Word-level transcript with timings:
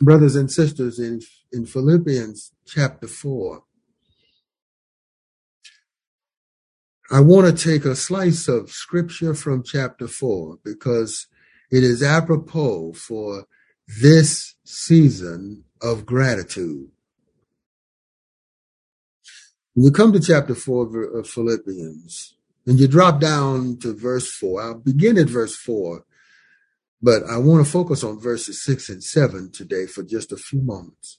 Brothers 0.00 0.34
and 0.34 0.50
sisters, 0.50 0.98
in, 0.98 1.20
in 1.52 1.66
Philippians 1.66 2.52
chapter 2.66 3.06
4, 3.06 3.62
I 7.12 7.20
want 7.20 7.46
to 7.46 7.64
take 7.70 7.84
a 7.84 7.96
slice 7.96 8.48
of 8.48 8.70
scripture 8.70 9.34
from 9.34 9.62
chapter 9.62 10.08
4 10.08 10.58
because 10.64 11.26
it 11.70 11.84
is 11.84 12.02
apropos 12.02 12.92
for 12.94 13.46
this 14.00 14.54
season 14.64 15.64
of 15.82 16.06
gratitude. 16.06 16.88
When 19.74 19.84
you 19.84 19.90
come 19.90 20.12
to 20.12 20.20
chapter 20.20 20.54
4 20.54 21.18
of 21.18 21.28
Philippians, 21.28 22.36
and 22.66 22.78
you 22.78 22.86
drop 22.86 23.20
down 23.20 23.78
to 23.78 23.92
verse 23.92 24.30
4, 24.32 24.62
I'll 24.62 24.74
begin 24.78 25.18
at 25.18 25.28
verse 25.28 25.56
4, 25.56 26.04
but 27.02 27.22
I 27.28 27.38
want 27.38 27.64
to 27.64 27.70
focus 27.70 28.04
on 28.04 28.20
verses 28.20 28.62
6 28.64 28.88
and 28.90 29.02
7 29.02 29.50
today 29.52 29.86
for 29.86 30.02
just 30.02 30.32
a 30.32 30.36
few 30.36 30.60
moments. 30.60 31.18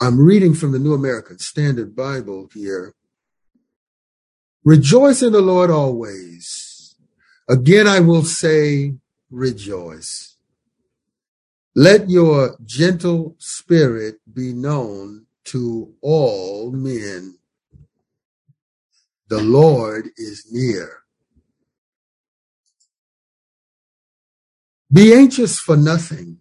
I'm 0.00 0.20
reading 0.20 0.54
from 0.54 0.72
the 0.72 0.78
New 0.78 0.94
American 0.94 1.38
Standard 1.38 1.94
Bible 1.94 2.48
here. 2.52 2.94
Rejoice 4.64 5.22
in 5.22 5.32
the 5.32 5.40
Lord 5.40 5.70
always. 5.70 6.96
Again, 7.48 7.86
I 7.86 8.00
will 8.00 8.24
say, 8.24 8.94
rejoice. 9.30 10.36
Let 11.76 12.10
your 12.10 12.56
gentle 12.64 13.36
spirit 13.38 14.16
be 14.32 14.52
known 14.52 15.26
to 15.44 15.94
all 16.00 16.72
men. 16.72 17.38
The 19.28 19.42
Lord 19.42 20.08
is 20.16 20.46
near. 20.50 21.03
Be 24.94 25.12
anxious 25.12 25.58
for 25.58 25.76
nothing, 25.76 26.38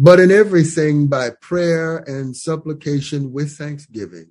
but 0.00 0.18
in 0.18 0.32
everything 0.32 1.06
by 1.06 1.30
prayer 1.30 1.98
and 1.98 2.36
supplication 2.36 3.32
with 3.32 3.56
thanksgiving. 3.56 4.30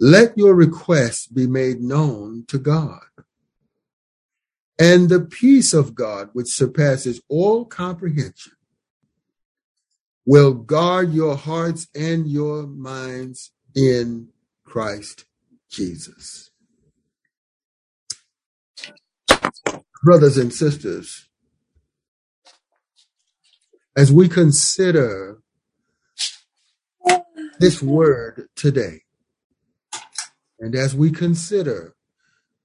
Let 0.00 0.36
your 0.36 0.56
requests 0.56 1.28
be 1.28 1.46
made 1.46 1.80
known 1.80 2.44
to 2.48 2.58
God. 2.58 3.04
And 4.80 5.08
the 5.08 5.20
peace 5.20 5.72
of 5.72 5.94
God, 5.94 6.30
which 6.32 6.48
surpasses 6.48 7.22
all 7.28 7.64
comprehension, 7.64 8.54
will 10.26 10.54
guard 10.54 11.12
your 11.12 11.36
hearts 11.36 11.86
and 11.94 12.26
your 12.26 12.66
minds 12.66 13.52
in 13.76 14.30
Christ 14.64 15.24
Jesus. 15.70 16.50
Brothers 20.02 20.36
and 20.36 20.52
sisters, 20.52 21.28
as 23.96 24.12
we 24.12 24.28
consider 24.28 25.38
this 27.58 27.80
word 27.80 28.48
today, 28.56 29.02
and 30.58 30.74
as 30.74 30.94
we 30.94 31.10
consider 31.10 31.94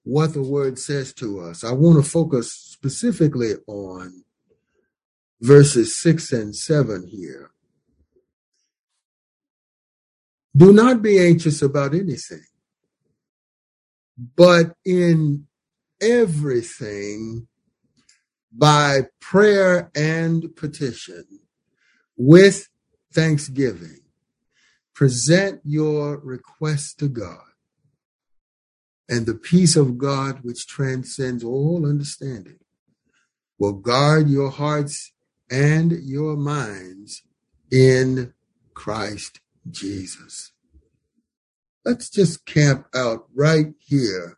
what 0.03 0.33
the 0.33 0.41
word 0.41 0.79
says 0.79 1.13
to 1.13 1.39
us, 1.41 1.63
I 1.63 1.71
want 1.71 2.03
to 2.03 2.09
focus 2.09 2.51
specifically 2.51 3.53
on 3.67 4.23
verses 5.41 6.01
6 6.01 6.31
and 6.33 6.55
7 6.55 7.07
here. 7.07 7.51
Do 10.55 10.73
not 10.73 11.01
be 11.01 11.19
anxious 11.19 11.61
about 11.61 11.93
anything, 11.93 12.43
but 14.35 14.75
in 14.83 15.47
everything, 16.01 17.47
by 18.51 19.01
prayer 19.19 19.91
and 19.95 20.55
petition, 20.55 21.25
with 22.17 22.67
thanksgiving, 23.13 23.99
present 24.93 25.61
your 25.63 26.19
request 26.19 26.99
to 26.99 27.07
God. 27.07 27.43
And 29.07 29.25
the 29.25 29.35
peace 29.35 29.75
of 29.75 29.97
God, 29.97 30.39
which 30.43 30.67
transcends 30.67 31.43
all 31.43 31.85
understanding, 31.87 32.59
will 33.57 33.73
guard 33.73 34.29
your 34.29 34.49
hearts 34.49 35.11
and 35.49 35.91
your 36.03 36.35
minds 36.35 37.23
in 37.71 38.33
Christ 38.73 39.41
Jesus. 39.69 40.51
Let's 41.85 42.09
just 42.09 42.45
camp 42.45 42.87
out 42.93 43.27
right 43.33 43.73
here 43.79 44.37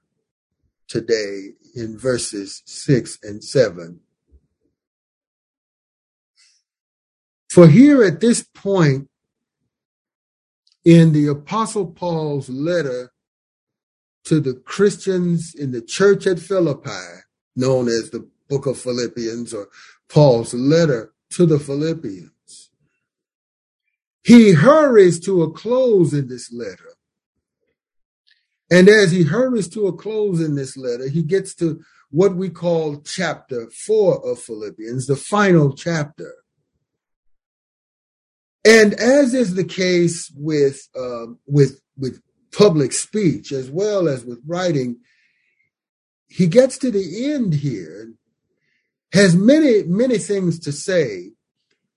today 0.88 1.50
in 1.76 1.98
verses 1.98 2.62
6 2.66 3.20
and 3.24 3.44
7. 3.44 4.00
For 7.50 7.68
here 7.68 8.04
at 8.04 8.22
this 8.22 8.44
point 8.44 9.10
in 10.86 11.12
the 11.12 11.28
Apostle 11.28 11.86
Paul's 11.86 12.50
letter 12.50 13.12
to 14.26 14.40
the 14.40 14.54
Christians 14.54 15.54
in 15.54 15.72
the 15.72 15.82
church 15.82 16.26
at 16.28 16.40
Philippi, 16.40 17.22
known 17.56 17.88
as 17.88 18.10
the 18.10 18.28
book 18.48 18.66
of 18.66 18.80
Philippians 18.80 19.54
or 19.54 19.68
Paul's 20.10 20.54
letter 20.54 21.14
to 21.32 21.46
the 21.46 21.60
Philippians, 21.60 22.70
he 24.24 24.52
hurries 24.54 25.20
to 25.22 25.44
a 25.44 25.52
close 25.52 26.14
in 26.14 26.28
this 26.28 26.54
letter 26.54 26.96
and 28.72 28.88
as 28.88 29.12
he 29.12 29.24
hurries 29.24 29.68
to 29.70 29.88
a 29.88 29.94
close 29.94 30.40
in 30.40 30.56
this 30.56 30.78
letter, 30.78 31.10
he 31.10 31.24
gets 31.24 31.54
to 31.56 31.82
what 32.10 32.36
we 32.36 32.50
call 32.50 33.02
chapter 33.02 33.70
four 33.86 34.26
of 34.28 34.40
Philippians, 34.40 35.08
the 35.08 35.18
final 35.18 35.74
chapter. 35.74 36.34
And 38.64 38.94
as 38.94 39.34
is 39.34 39.56
the 39.56 39.66
case 39.66 40.32
with 40.36 40.88
um, 40.98 41.40
with 41.46 41.82
with 41.98 42.22
public 42.54 42.94
speech 42.94 43.52
as 43.52 43.70
well 43.70 44.08
as 44.08 44.24
with 44.24 44.40
writing, 44.48 45.00
he 46.30 46.48
gets 46.48 46.78
to 46.78 46.92
the 46.92 47.34
end 47.34 47.56
here, 47.56 48.14
has 49.12 49.36
many 49.36 49.84
many 49.84 50.18
things 50.18 50.60
to 50.60 50.72
say 50.72 51.32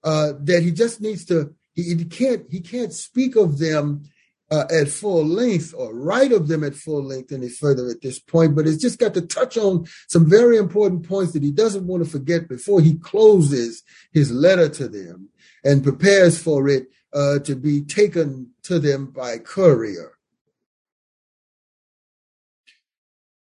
uh, 0.02 0.32
that 0.40 0.64
he 0.64 0.72
just 0.72 1.00
needs 1.00 1.24
to. 1.26 1.54
He, 1.74 1.94
he 1.94 2.04
can't 2.04 2.46
he 2.50 2.60
can't 2.60 2.92
speak 2.92 3.36
of 3.36 3.58
them 3.58 4.08
uh, 4.50 4.64
at 4.70 4.88
full 4.88 5.24
length 5.24 5.74
or 5.76 5.94
write 5.94 6.32
of 6.32 6.48
them 6.48 6.62
at 6.64 6.74
full 6.74 7.02
length 7.02 7.32
any 7.32 7.48
further 7.48 7.88
at 7.88 8.02
this 8.02 8.18
point, 8.18 8.54
but 8.54 8.66
it's 8.66 8.82
just 8.82 8.98
got 8.98 9.14
to 9.14 9.22
touch 9.22 9.56
on 9.56 9.86
some 10.08 10.28
very 10.28 10.56
important 10.56 11.06
points 11.08 11.32
that 11.32 11.42
he 11.42 11.50
doesn't 11.50 11.86
want 11.86 12.04
to 12.04 12.10
forget 12.10 12.48
before 12.48 12.80
he 12.80 12.94
closes 12.98 13.82
his 14.12 14.30
letter 14.30 14.68
to 14.68 14.88
them 14.88 15.28
and 15.64 15.82
prepares 15.82 16.40
for 16.40 16.68
it 16.68 16.88
uh, 17.12 17.38
to 17.40 17.54
be 17.54 17.80
taken 17.82 18.50
to 18.62 18.78
them 18.78 19.06
by 19.06 19.38
courier. 19.38 20.12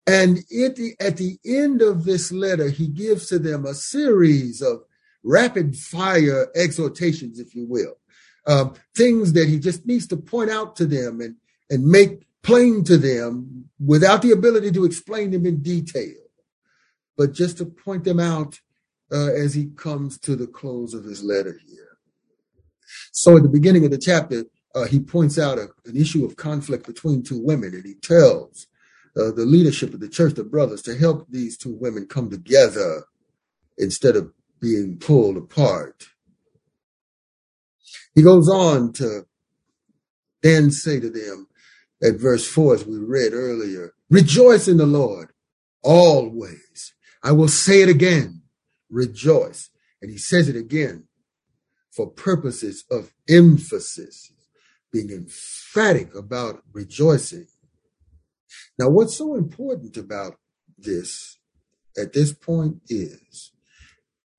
And 0.06 0.38
at 0.38 0.76
the, 0.76 0.94
at 1.00 1.16
the 1.16 1.38
end 1.46 1.80
of 1.80 2.04
this 2.04 2.30
letter, 2.30 2.68
he 2.68 2.88
gives 2.88 3.28
to 3.28 3.38
them 3.38 3.64
a 3.64 3.72
series 3.72 4.60
of 4.60 4.82
rapid 5.22 5.76
fire 5.76 6.48
exhortations, 6.54 7.40
if 7.40 7.54
you 7.54 7.64
will 7.66 7.96
um, 8.47 8.75
things 8.94 9.32
that 9.32 9.49
he 9.49 9.59
just 9.59 9.87
needs 9.87 10.06
to 10.09 10.16
point 10.16 10.50
out 10.50 10.77
to 10.77 10.87
them 10.87 11.21
and, 11.21 11.37
and 11.71 11.84
make 11.84 12.22
plain 12.43 12.84
to 12.84 12.99
them 12.99 13.71
without 13.84 14.22
the 14.22 14.32
ability 14.32 14.71
to 14.72 14.84
explain 14.84 15.31
them 15.31 15.47
in 15.47 15.62
detail, 15.62 16.15
but 17.16 17.32
just 17.32 17.59
to 17.59 17.65
point 17.65 18.05
them 18.05 18.21
out 18.21 18.60
uh, 19.12 19.32
as 19.32 19.55
he 19.55 19.66
comes 19.77 20.19
to 20.19 20.37
the 20.37 20.47
close 20.47 20.94
of 20.94 21.05
his 21.05 21.22
letter 21.22 21.59
here. 21.66 21.99
So 23.12 23.37
at 23.37 23.43
the 23.43 23.49
beginning 23.49 23.84
of 23.84 23.91
the 23.91 23.99
chapter, 23.99 24.44
uh, 24.75 24.87
he 24.87 25.00
points 25.00 25.38
out 25.38 25.59
a, 25.59 25.69
an 25.87 25.97
issue 25.97 26.25
of 26.25 26.37
conflict 26.37 26.87
between 26.87 27.22
two 27.22 27.41
women, 27.41 27.75
and 27.75 27.84
he 27.84 27.94
tells 27.94 28.66
uh, 29.16 29.31
the 29.31 29.47
leadership 29.47 29.94
of 29.94 30.00
the 30.00 30.09
church, 30.09 30.34
the 30.34 30.44
brothers, 30.44 30.82
to 30.82 30.97
help 30.97 31.26
these 31.28 31.56
two 31.56 31.75
women 31.81 32.06
come 32.06 32.28
together 32.28 33.05
instead 33.78 34.16
of 34.16 34.32
being 34.61 34.99
pulled 34.99 35.37
apart. 35.37 36.08
He 38.14 38.22
goes 38.22 38.49
on 38.49 38.93
to 38.94 39.26
then 40.43 40.70
say 40.70 41.00
to 41.00 41.11
them 41.11 41.49
at 42.02 42.20
verse 42.20 42.46
4, 42.46 42.75
as 42.75 42.87
we 42.87 42.99
read 42.99 43.32
earlier, 43.32 43.94
rejoice 44.11 44.69
in 44.69 44.76
the 44.76 44.87
Lord 44.87 45.31
always. 45.82 46.94
I 47.22 47.32
will 47.32 47.49
say 47.49 47.82
it 47.82 47.88
again, 47.88 48.43
rejoice. 48.90 49.70
And 50.02 50.11
he 50.11 50.19
says 50.19 50.49
it 50.49 50.56
again 50.56 51.05
for 51.90 52.11
purposes 52.11 52.84
of 52.90 53.12
emphasis, 53.28 54.32
being 54.93 55.11
emphatic 55.11 56.14
about 56.14 56.62
rejoicing. 56.72 57.46
Now, 58.78 58.90
what's 58.90 59.16
so 59.16 59.34
important 59.34 59.96
about 59.96 60.37
this 60.76 61.38
at 61.96 62.12
this 62.12 62.32
point 62.32 62.82
is 62.88 63.52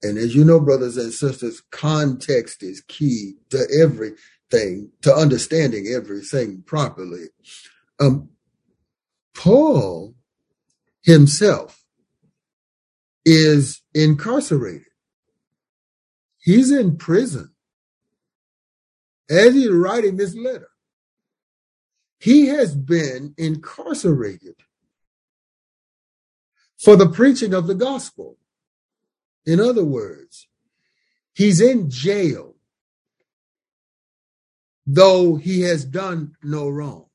and 0.06 0.20
as 0.20 0.36
you 0.36 0.46
know, 0.46 0.60
brothers 0.60 0.98
and 0.98 1.12
sisters, 1.12 1.64
context 1.72 2.62
is 2.62 2.82
key 2.82 3.34
to 3.50 3.66
everything, 3.82 4.92
to 5.02 5.14
understanding 5.14 5.88
everything 5.88 6.62
properly. 6.62 7.26
Um, 8.00 8.30
Paul 9.34 10.14
himself 11.02 11.84
is 13.26 13.82
incarcerated. 13.96 14.86
He's 16.38 16.72
in 16.72 16.98
prison 16.98 17.52
as 19.28 19.56
he's 19.56 19.72
writing 19.72 20.18
this 20.18 20.36
letter. 20.36 20.70
He 22.20 22.48
has 22.48 22.76
been 22.76 23.34
incarcerated 23.40 24.56
for 26.78 26.96
the 26.96 27.10
preaching 27.10 27.56
of 27.56 27.66
the 27.66 27.74
gospel. 27.74 28.38
In 29.46 29.60
other 29.60 29.86
words, 29.86 30.48
he's 31.34 31.62
in 31.62 31.90
jail, 31.90 32.56
though 34.86 35.36
he 35.36 35.62
has 35.62 35.86
done 35.86 36.36
no 36.44 36.70
wrong. 36.70 37.06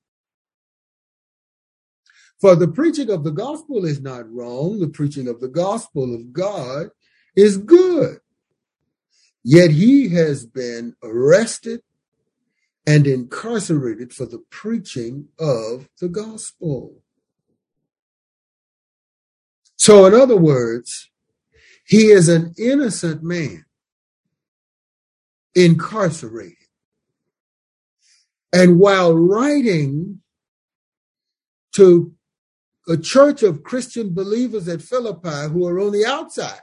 For 2.41 2.57
the 2.57 2.69
preaching 2.69 3.11
of 3.11 3.23
the 3.23 3.33
gospel 3.33 3.85
is 3.85 4.01
not 4.01 4.31
wrong. 4.33 4.81
The 4.81 4.89
preaching 4.89 5.29
of 5.29 5.41
the 5.41 5.49
gospel 5.49 6.15
of 6.15 6.33
God 6.33 6.89
is 7.37 7.59
good. 7.59 8.21
Yet 9.45 9.71
he 9.71 10.09
has 10.11 10.47
been 10.47 10.95
arrested 11.03 11.83
and 12.87 13.07
incarcerated 13.07 14.13
for 14.13 14.25
the 14.25 14.43
preaching 14.51 15.29
of 15.39 15.89
the 16.01 16.09
gospel. 16.09 17.03
So, 19.77 20.07
in 20.07 20.15
other 20.15 20.37
words, 20.37 21.10
he 21.91 22.07
is 22.07 22.29
an 22.29 22.55
innocent 22.57 23.21
man 23.21 23.65
incarcerated. 25.57 26.55
And 28.53 28.79
while 28.79 29.13
writing 29.13 30.21
to 31.75 32.15
a 32.89 32.97
church 32.97 33.43
of 33.43 33.65
Christian 33.65 34.15
believers 34.15 34.69
at 34.69 34.83
Philippi 34.83 35.53
who 35.53 35.67
are 35.67 35.81
on 35.81 35.91
the 35.91 36.07
outside, 36.07 36.61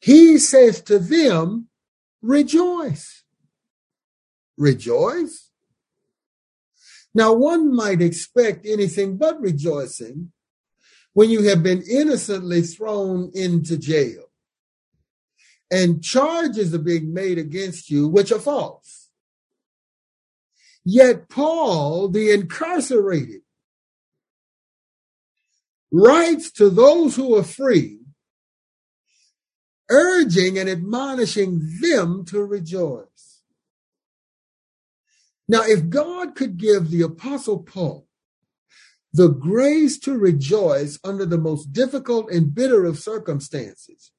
he 0.00 0.38
says 0.38 0.80
to 0.82 1.00
them, 1.00 1.66
rejoice. 2.22 3.24
Rejoice? 4.56 5.50
Now, 7.12 7.32
one 7.32 7.74
might 7.74 8.00
expect 8.00 8.64
anything 8.64 9.16
but 9.16 9.40
rejoicing 9.40 10.30
when 11.12 11.30
you 11.30 11.42
have 11.48 11.62
been 11.62 11.82
innocently 11.82 12.62
thrown 12.62 13.30
into 13.34 13.76
jail 13.76 14.24
and 15.70 16.02
charges 16.02 16.74
are 16.74 16.78
being 16.78 17.12
made 17.12 17.38
against 17.38 17.90
you 17.90 18.08
which 18.08 18.32
are 18.32 18.40
false. 18.40 19.08
Yet 20.84 21.28
Paul, 21.28 22.08
the 22.08 22.30
incarcerated, 22.30 23.42
writes 25.92 26.50
to 26.52 26.70
those 26.70 27.16
who 27.16 27.36
are 27.36 27.44
free 27.44 27.98
urging 29.90 30.56
and 30.56 30.68
admonishing 30.68 31.78
them 31.80 32.24
to 32.24 32.44
rejoice. 32.44 33.42
Now, 35.48 35.62
if 35.62 35.88
God 35.88 36.36
could 36.36 36.56
give 36.56 36.90
the 36.90 37.02
Apostle 37.02 37.58
Paul 37.58 38.06
the 39.12 39.28
grace 39.28 39.98
to 39.98 40.16
rejoice 40.16 40.98
under 41.02 41.26
the 41.26 41.38
most 41.38 41.72
difficult 41.72 42.30
and 42.30 42.54
bitter 42.54 42.84
of 42.84 42.98
circumstances, 42.98 44.12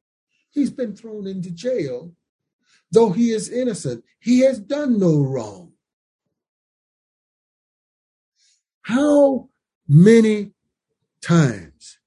he's 0.50 0.72
been 0.72 0.96
thrown 0.96 1.28
into 1.28 1.52
jail, 1.52 2.14
though 2.92 3.12
he 3.12 3.32
is 3.32 3.50
innocent. 3.50 4.04
He 4.20 4.42
has 4.42 4.60
done 4.60 5.00
no 5.00 5.20
wrong. 5.22 5.74
How 8.82 9.50
many 9.88 10.52
times 11.22 12.00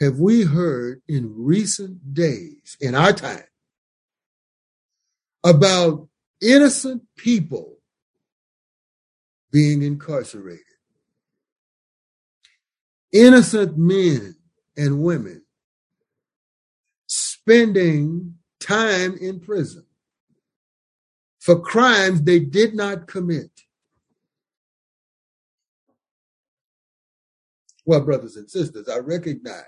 have 0.00 0.18
we 0.18 0.44
heard 0.44 1.02
in 1.06 1.34
recent 1.36 2.14
days, 2.14 2.76
in 2.80 2.94
our 2.94 3.12
time, 3.12 3.44
about 5.44 6.08
innocent 6.40 7.02
people 7.16 7.76
being 9.50 9.82
incarcerated? 9.82 10.64
Innocent 13.12 13.76
men 13.76 14.36
and 14.76 15.02
women 15.02 15.42
spending 17.06 18.36
time 18.60 19.16
in 19.20 19.40
prison 19.40 19.84
for 21.40 21.58
crimes 21.58 22.22
they 22.22 22.38
did 22.38 22.74
not 22.74 23.08
commit. 23.08 23.50
Well, 27.84 28.02
brothers 28.02 28.36
and 28.36 28.48
sisters, 28.48 28.88
I 28.88 28.98
recognize 28.98 29.64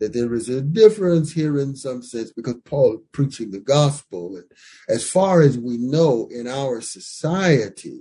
that 0.00 0.14
there 0.14 0.34
is 0.34 0.48
a 0.48 0.62
difference 0.62 1.30
here 1.30 1.60
in 1.60 1.76
some 1.76 2.02
sense 2.02 2.32
because 2.32 2.56
Paul 2.64 2.94
is 2.94 3.00
preaching 3.12 3.50
the 3.50 3.60
gospel. 3.60 4.36
And 4.36 4.46
as 4.88 5.08
far 5.08 5.42
as 5.42 5.58
we 5.58 5.76
know 5.76 6.28
in 6.32 6.48
our 6.48 6.80
society, 6.80 8.00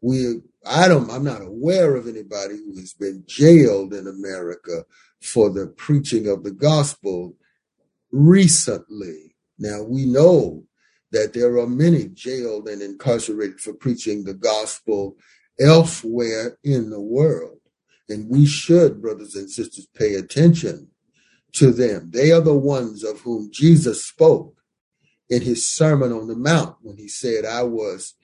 we 0.00 0.40
I 0.64 0.88
don't 0.88 1.10
I'm 1.10 1.24
not 1.24 1.42
aware 1.42 1.96
of 1.96 2.06
anybody 2.06 2.56
who 2.56 2.76
has 2.78 2.94
been 2.94 3.24
jailed 3.26 3.92
in 3.94 4.06
America 4.06 4.84
for 5.20 5.50
the 5.50 5.66
preaching 5.66 6.28
of 6.28 6.44
the 6.44 6.52
gospel 6.52 7.36
recently. 8.10 9.34
Now 9.58 9.82
we 9.82 10.06
know 10.06 10.64
that 11.10 11.32
there 11.34 11.58
are 11.58 11.66
many 11.66 12.08
jailed 12.08 12.68
and 12.68 12.82
incarcerated 12.82 13.60
for 13.60 13.74
preaching 13.74 14.24
the 14.24 14.34
gospel 14.34 15.16
elsewhere 15.60 16.58
in 16.64 16.90
the 16.90 17.00
world. 17.00 17.58
And 18.08 18.28
we 18.28 18.46
should, 18.46 19.00
brothers 19.00 19.34
and 19.36 19.50
sisters, 19.50 19.86
pay 19.94 20.14
attention 20.14 20.88
to 21.52 21.70
them. 21.70 22.10
They 22.12 22.32
are 22.32 22.40
the 22.40 22.54
ones 22.54 23.04
of 23.04 23.20
whom 23.20 23.50
Jesus 23.52 24.06
spoke 24.06 24.56
in 25.28 25.42
his 25.42 25.68
Sermon 25.68 26.12
on 26.12 26.26
the 26.26 26.36
Mount 26.36 26.76
when 26.82 26.96
he 26.96 27.08
said, 27.08 27.44
I 27.44 27.62
was 27.62 28.14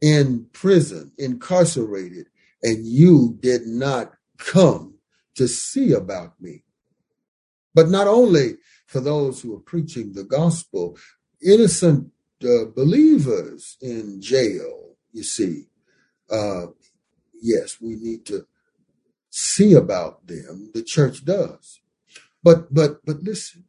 in 0.00 0.46
prison, 0.52 1.12
incarcerated, 1.18 2.26
and 2.62 2.86
you 2.86 3.36
did 3.40 3.66
not 3.66 4.12
come 4.38 4.94
to 5.36 5.46
see 5.48 5.92
about 5.92 6.40
me. 6.40 6.64
But 7.74 7.88
not 7.88 8.06
only 8.06 8.56
for 8.86 9.00
those 9.00 9.40
who 9.40 9.54
are 9.56 9.60
preaching 9.60 10.12
the 10.12 10.24
gospel, 10.24 10.98
innocent 11.44 12.10
uh, 12.42 12.66
believers 12.74 13.76
in 13.80 14.20
jail, 14.20 14.96
you 15.12 15.22
see. 15.22 15.66
Uh, 16.30 16.66
yes, 17.40 17.76
we 17.80 17.96
need 17.96 18.26
to 18.26 18.46
see 19.30 19.74
about 19.74 20.26
them. 20.26 20.70
The 20.74 20.82
church 20.82 21.24
does. 21.24 21.80
But 22.42 22.72
but 22.72 23.04
but 23.04 23.22
listen. 23.22 23.64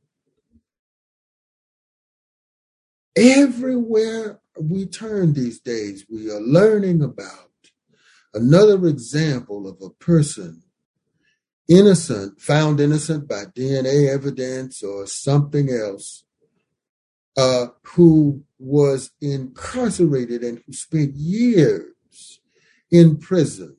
Everywhere 3.18 4.41
we 4.60 4.86
turn 4.86 5.34
these 5.34 5.60
days, 5.60 6.06
we 6.10 6.30
are 6.30 6.42
learning 6.42 7.02
about 7.02 7.50
another 8.34 8.88
example 8.88 9.68
of 9.68 9.82
a 9.82 9.90
person 10.04 10.64
innocent, 11.68 12.42
found 12.42 12.80
innocent 12.80 13.28
by 13.28 13.46
DNA 13.46 14.14
evidence 14.14 14.84
or 14.84 15.08
something 15.08 15.70
else, 15.70 16.24
uh, 17.38 17.68
who 17.84 18.44
was 18.60 19.12
incarcerated 19.22 20.44
and 20.44 20.62
who 20.66 20.74
spent 20.74 21.16
years 21.16 22.42
in 22.92 23.18
prison 23.18 23.78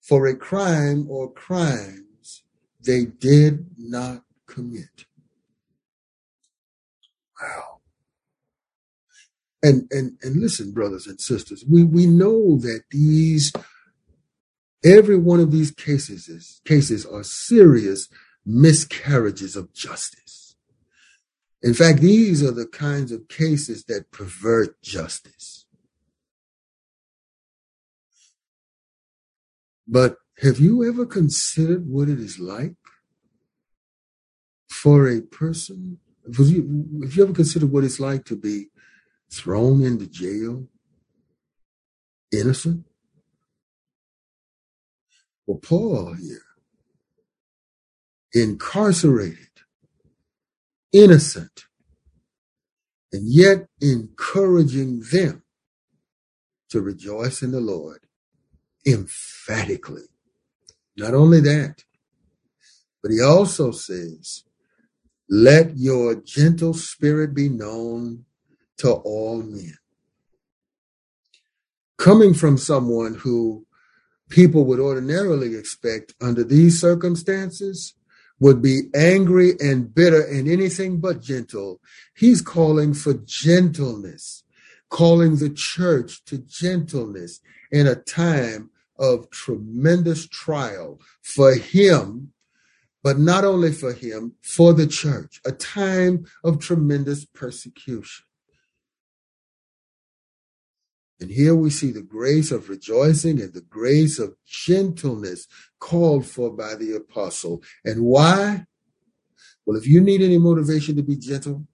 for 0.00 0.26
a 0.26 0.34
crime 0.34 1.06
or 1.08 1.30
crimes 1.30 2.42
they 2.80 3.04
did 3.04 3.66
not 3.76 4.22
commit. 4.46 5.04
And 9.62 9.86
and 9.90 10.18
and 10.22 10.36
listen, 10.36 10.72
brothers 10.72 11.06
and 11.06 11.20
sisters, 11.20 11.64
we, 11.68 11.84
we 11.84 12.06
know 12.06 12.56
that 12.58 12.84
these 12.90 13.52
every 14.82 15.18
one 15.18 15.40
of 15.40 15.52
these 15.52 15.70
cases 15.70 16.28
is 16.28 16.60
cases 16.64 17.04
are 17.04 17.22
serious 17.22 18.08
miscarriages 18.46 19.56
of 19.56 19.72
justice. 19.74 20.56
In 21.62 21.74
fact, 21.74 22.00
these 22.00 22.42
are 22.42 22.52
the 22.52 22.66
kinds 22.66 23.12
of 23.12 23.28
cases 23.28 23.84
that 23.84 24.10
pervert 24.10 24.80
justice. 24.80 25.66
But 29.86 30.16
have 30.38 30.58
you 30.58 30.88
ever 30.88 31.04
considered 31.04 31.86
what 31.86 32.08
it 32.08 32.18
is 32.18 32.38
like 32.38 32.76
for 34.70 35.06
a 35.06 35.20
person? 35.20 35.98
Have 36.24 36.48
you, 36.48 37.00
have 37.02 37.14
you 37.14 37.24
ever 37.24 37.32
considered 37.34 37.70
what 37.70 37.84
it's 37.84 38.00
like 38.00 38.24
to 38.26 38.36
be 38.36 38.68
thrown 39.32 39.82
into 39.82 40.06
jail 40.06 40.66
innocent? 42.32 42.86
Well, 45.46 45.58
Paul 45.58 46.14
here, 46.14 46.42
incarcerated, 48.32 49.48
innocent, 50.92 51.64
and 53.12 53.22
yet 53.26 53.66
encouraging 53.80 55.02
them 55.12 55.42
to 56.70 56.80
rejoice 56.80 57.42
in 57.42 57.50
the 57.50 57.60
Lord 57.60 58.00
emphatically. 58.86 60.04
Not 60.96 61.14
only 61.14 61.40
that, 61.40 61.84
but 63.02 63.10
he 63.10 63.20
also 63.20 63.70
says, 63.72 64.44
Let 65.28 65.76
your 65.76 66.14
gentle 66.14 66.74
spirit 66.74 67.34
be 67.34 67.48
known 67.48 68.26
to 68.80 68.92
all 68.92 69.42
men. 69.42 69.76
Coming 71.98 72.32
from 72.32 72.56
someone 72.56 73.14
who 73.14 73.66
people 74.30 74.64
would 74.64 74.80
ordinarily 74.80 75.54
expect 75.54 76.14
under 76.20 76.42
these 76.42 76.80
circumstances 76.80 77.94
would 78.38 78.62
be 78.62 78.84
angry 78.94 79.52
and 79.60 79.94
bitter 79.94 80.22
and 80.22 80.48
anything 80.48 80.98
but 80.98 81.20
gentle. 81.20 81.78
He's 82.16 82.40
calling 82.40 82.94
for 82.94 83.12
gentleness, 83.12 84.44
calling 84.88 85.36
the 85.36 85.50
church 85.50 86.24
to 86.24 86.38
gentleness 86.38 87.40
in 87.70 87.86
a 87.86 87.96
time 87.96 88.70
of 88.98 89.28
tremendous 89.28 90.26
trial 90.26 91.00
for 91.20 91.54
him, 91.54 92.32
but 93.02 93.18
not 93.18 93.44
only 93.44 93.72
for 93.72 93.92
him, 93.92 94.32
for 94.40 94.72
the 94.72 94.86
church, 94.86 95.38
a 95.44 95.52
time 95.52 96.24
of 96.42 96.60
tremendous 96.60 97.26
persecution. 97.26 98.24
And 101.20 101.30
here 101.30 101.54
we 101.54 101.68
see 101.70 101.90
the 101.90 102.02
grace 102.02 102.50
of 102.50 102.68
rejoicing 102.68 103.40
and 103.40 103.52
the 103.52 103.60
grace 103.60 104.18
of 104.18 104.36
gentleness 104.46 105.46
called 105.78 106.26
for 106.26 106.50
by 106.50 106.74
the 106.74 106.94
apostle. 106.94 107.62
And 107.84 108.02
why? 108.02 108.64
Well, 109.66 109.76
if 109.76 109.86
you 109.86 110.00
need 110.00 110.22
any 110.22 110.38
motivation 110.38 110.96
to 110.96 111.02
be 111.02 111.16
gentle 111.16 111.66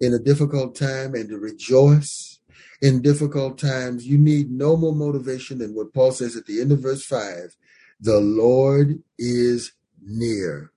in 0.00 0.14
a 0.14 0.18
difficult 0.18 0.74
time 0.74 1.14
and 1.14 1.28
to 1.28 1.38
rejoice 1.38 2.40
in 2.80 3.02
difficult 3.02 3.58
times, 3.58 4.06
you 4.06 4.18
need 4.18 4.50
no 4.50 4.76
more 4.76 4.94
motivation 4.94 5.58
than 5.58 5.74
what 5.74 5.92
Paul 5.92 6.12
says 6.12 6.34
at 6.34 6.46
the 6.46 6.60
end 6.60 6.72
of 6.72 6.80
verse 6.80 7.04
5 7.04 7.56
the 8.00 8.18
Lord 8.18 9.00
is 9.16 9.72
near. 10.04 10.72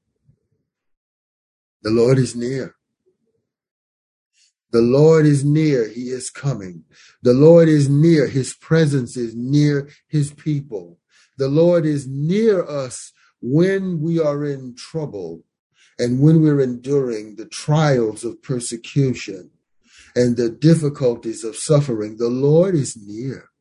The 1.81 1.89
Lord 1.89 2.19
is 2.19 2.35
near. 2.35 2.75
The 4.75 4.81
Lord 4.81 5.25
is 5.25 5.45
near. 5.45 5.87
He 5.87 6.09
is 6.09 6.29
coming. 6.29 6.83
The 7.21 7.31
Lord 7.31 7.69
is 7.69 7.87
near. 7.87 8.27
His 8.27 8.53
presence 8.53 9.15
is 9.15 9.33
near 9.33 9.87
his 10.09 10.33
people. 10.33 10.99
The 11.37 11.47
Lord 11.47 11.85
is 11.85 12.05
near 12.09 12.61
us 12.67 13.13
when 13.41 14.01
we 14.01 14.19
are 14.19 14.43
in 14.43 14.75
trouble 14.75 15.45
and 15.97 16.19
when 16.19 16.41
we're 16.41 16.59
enduring 16.59 17.37
the 17.37 17.45
trials 17.45 18.25
of 18.25 18.43
persecution 18.43 19.51
and 20.13 20.35
the 20.35 20.49
difficulties 20.49 21.45
of 21.45 21.55
suffering. 21.55 22.17
The 22.17 22.27
Lord 22.27 22.75
is 22.75 22.97
near. 23.01 23.51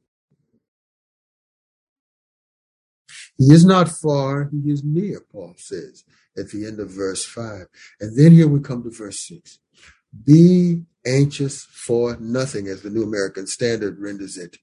He 3.38 3.52
is 3.52 3.64
not 3.64 3.88
far, 3.88 4.50
he 4.50 4.68
is 4.68 4.82
near, 4.82 5.20
Paul 5.30 5.54
says 5.58 6.02
at 6.36 6.50
the 6.50 6.66
end 6.66 6.80
of 6.80 6.90
verse 6.90 7.24
5. 7.24 7.66
And 8.00 8.18
then 8.18 8.32
here 8.32 8.48
we 8.48 8.58
come 8.58 8.82
to 8.82 8.90
verse 8.90 9.20
6. 9.28 9.60
Be 10.22 10.82
anxious 11.06 11.64
for 11.64 12.16
nothing, 12.18 12.68
as 12.68 12.82
the 12.82 12.90
New 12.90 13.02
American 13.02 13.46
Standard 13.46 13.98
renders 13.98 14.36
it. 14.36 14.58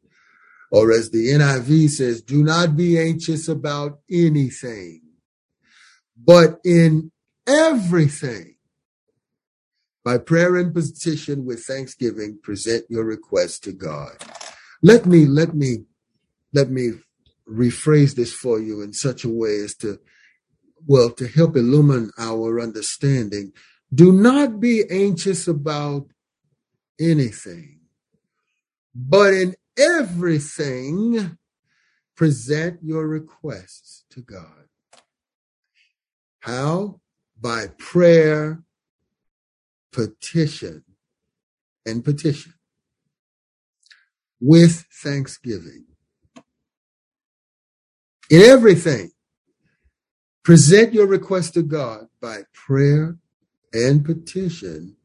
Or 0.72 0.92
as 0.92 1.10
the 1.10 1.28
NIV 1.32 1.90
says, 1.90 2.22
do 2.22 2.44
not 2.44 2.78
be 2.78 2.98
anxious 2.98 3.48
about 3.48 4.00
anything, 4.10 5.02
but 6.18 6.60
in 6.64 7.12
everything, 7.46 8.56
by 10.04 10.18
prayer 10.18 10.56
and 10.56 10.74
petition 10.74 11.46
with 11.46 11.64
thanksgiving, 11.64 12.40
present 12.42 12.86
your 12.90 13.04
requests 13.04 13.60
to 13.60 13.74
God. 13.74 14.14
Let 14.82 15.06
me, 15.06 15.26
let 15.26 15.54
me, 15.54 15.86
let 16.54 16.72
me 16.72 16.92
rephrase 17.48 18.16
this 18.16 18.34
for 18.34 18.60
you 18.60 18.82
in 18.82 18.94
such 18.94 19.24
a 19.24 19.30
way 19.30 19.60
as 19.60 19.76
to, 19.76 20.00
well, 20.88 21.12
to 21.12 21.28
help 21.28 21.56
illumine 21.56 22.12
our 22.18 22.60
understanding. 22.60 23.52
Do 23.94 24.14
not 24.14 24.60
be 24.60 24.84
anxious 24.90 25.48
about 25.48 26.08
anything, 27.00 27.82
but 28.96 29.34
in 29.34 29.56
everything, 29.78 31.38
present 32.16 32.80
your 32.84 33.08
requests 33.08 34.06
to 34.12 34.22
God. 34.22 34.66
How? 36.40 37.02
By 37.40 37.68
prayer, 37.78 38.64
petition, 39.92 40.84
and 41.86 42.06
petition 42.06 42.54
with 44.40 44.86
thanksgiving. 45.04 45.86
In 48.30 48.42
everything, 48.42 49.12
present 50.44 50.94
your 50.94 51.08
request 51.08 51.56
to 51.56 51.64
God 51.64 52.08
by 52.22 52.44
prayer 52.54 53.18
and 53.74 54.04
petition 54.04 54.96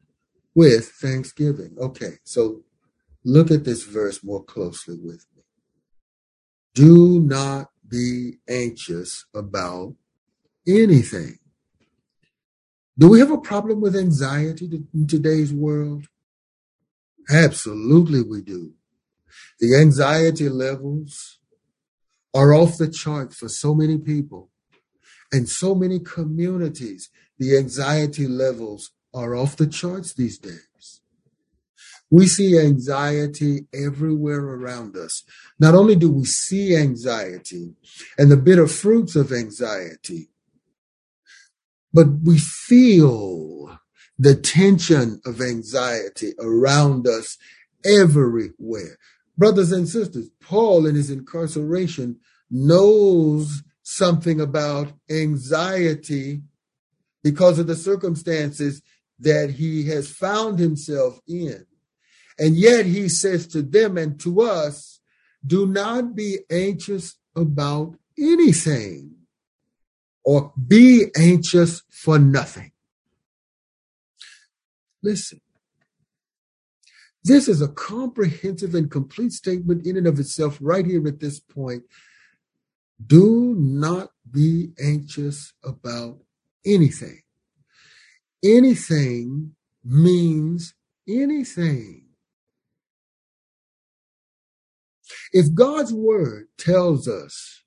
with 0.55 0.89
thanksgiving. 0.89 1.75
Okay, 1.79 2.13
so 2.23 2.63
look 3.23 3.51
at 3.51 3.63
this 3.63 3.83
verse 3.83 4.23
more 4.23 4.43
closely 4.43 4.95
with 4.95 5.25
me. 5.35 5.43
Do 6.73 7.19
not 7.19 7.69
be 7.87 8.33
anxious 8.49 9.25
about 9.33 9.95
anything. 10.67 11.39
Do 12.97 13.09
we 13.09 13.19
have 13.19 13.31
a 13.31 13.37
problem 13.37 13.79
with 13.79 13.95
anxiety 13.95 14.69
in 14.93 15.07
today's 15.07 15.53
world? 15.53 16.07
Absolutely, 17.29 18.21
we 18.23 18.41
do. 18.41 18.73
The 19.59 19.75
anxiety 19.75 20.49
levels 20.49 21.39
are 22.33 22.53
off 22.53 22.77
the 22.77 22.87
chart 22.87 23.33
for 23.33 23.49
so 23.49 23.75
many 23.75 23.97
people 23.97 24.49
and 25.31 25.47
so 25.47 25.75
many 25.75 25.99
communities. 25.99 27.09
The 27.39 27.57
anxiety 27.57 28.27
levels 28.27 28.91
are 29.13 29.35
off 29.35 29.55
the 29.55 29.67
charts 29.67 30.13
these 30.13 30.37
days. 30.37 31.01
We 32.09 32.27
see 32.27 32.57
anxiety 32.57 33.67
everywhere 33.73 34.39
around 34.39 34.95
us. 34.95 35.23
Not 35.59 35.75
only 35.75 35.95
do 35.95 36.09
we 36.09 36.25
see 36.25 36.75
anxiety 36.75 37.75
and 38.17 38.31
the 38.31 38.37
bitter 38.37 38.67
fruits 38.67 39.15
of 39.15 39.33
anxiety, 39.33 40.29
but 41.93 42.07
we 42.23 42.37
feel 42.37 43.79
the 44.17 44.35
tension 44.35 45.21
of 45.25 45.41
anxiety 45.41 46.33
around 46.39 47.07
us 47.07 47.37
everywhere. 47.85 48.97
Brothers 49.37 49.71
and 49.71 49.87
sisters, 49.87 50.29
Paul 50.41 50.87
in 50.87 50.95
his 50.95 51.11
incarceration 51.11 52.19
knows 52.49 53.63
something 53.83 54.41
about 54.41 54.93
anxiety 55.09 56.41
because 57.23 57.59
of 57.59 57.67
the 57.67 57.75
circumstances 57.75 58.81
that 59.19 59.51
he 59.51 59.87
has 59.87 60.11
found 60.11 60.59
himself 60.59 61.19
in. 61.27 61.65
And 62.39 62.55
yet 62.55 62.85
he 62.85 63.09
says 63.09 63.47
to 63.47 63.61
them 63.61 63.97
and 63.97 64.19
to 64.21 64.41
us, 64.41 64.99
do 65.45 65.65
not 65.65 66.15
be 66.15 66.39
anxious 66.51 67.15
about 67.35 67.95
anything 68.17 69.15
or 70.23 70.53
be 70.67 71.05
anxious 71.15 71.83
for 71.89 72.19
nothing. 72.19 72.71
Listen, 75.01 75.39
this 77.23 77.47
is 77.47 77.61
a 77.61 77.67
comprehensive 77.67 78.75
and 78.75 78.91
complete 78.91 79.31
statement 79.31 79.85
in 79.85 79.97
and 79.97 80.07
of 80.07 80.19
itself, 80.19 80.57
right 80.61 80.85
here 80.85 81.07
at 81.07 81.19
this 81.19 81.39
point. 81.39 81.83
Do 83.05 83.55
not 83.57 84.11
be 84.29 84.71
anxious 84.83 85.53
about 85.63 86.19
anything 86.67 87.21
anything 88.43 89.55
means 89.83 90.73
anything. 91.07 92.03
If 95.31 95.53
God's 95.53 95.93
word 95.93 96.47
tells 96.57 97.07
us 97.07 97.63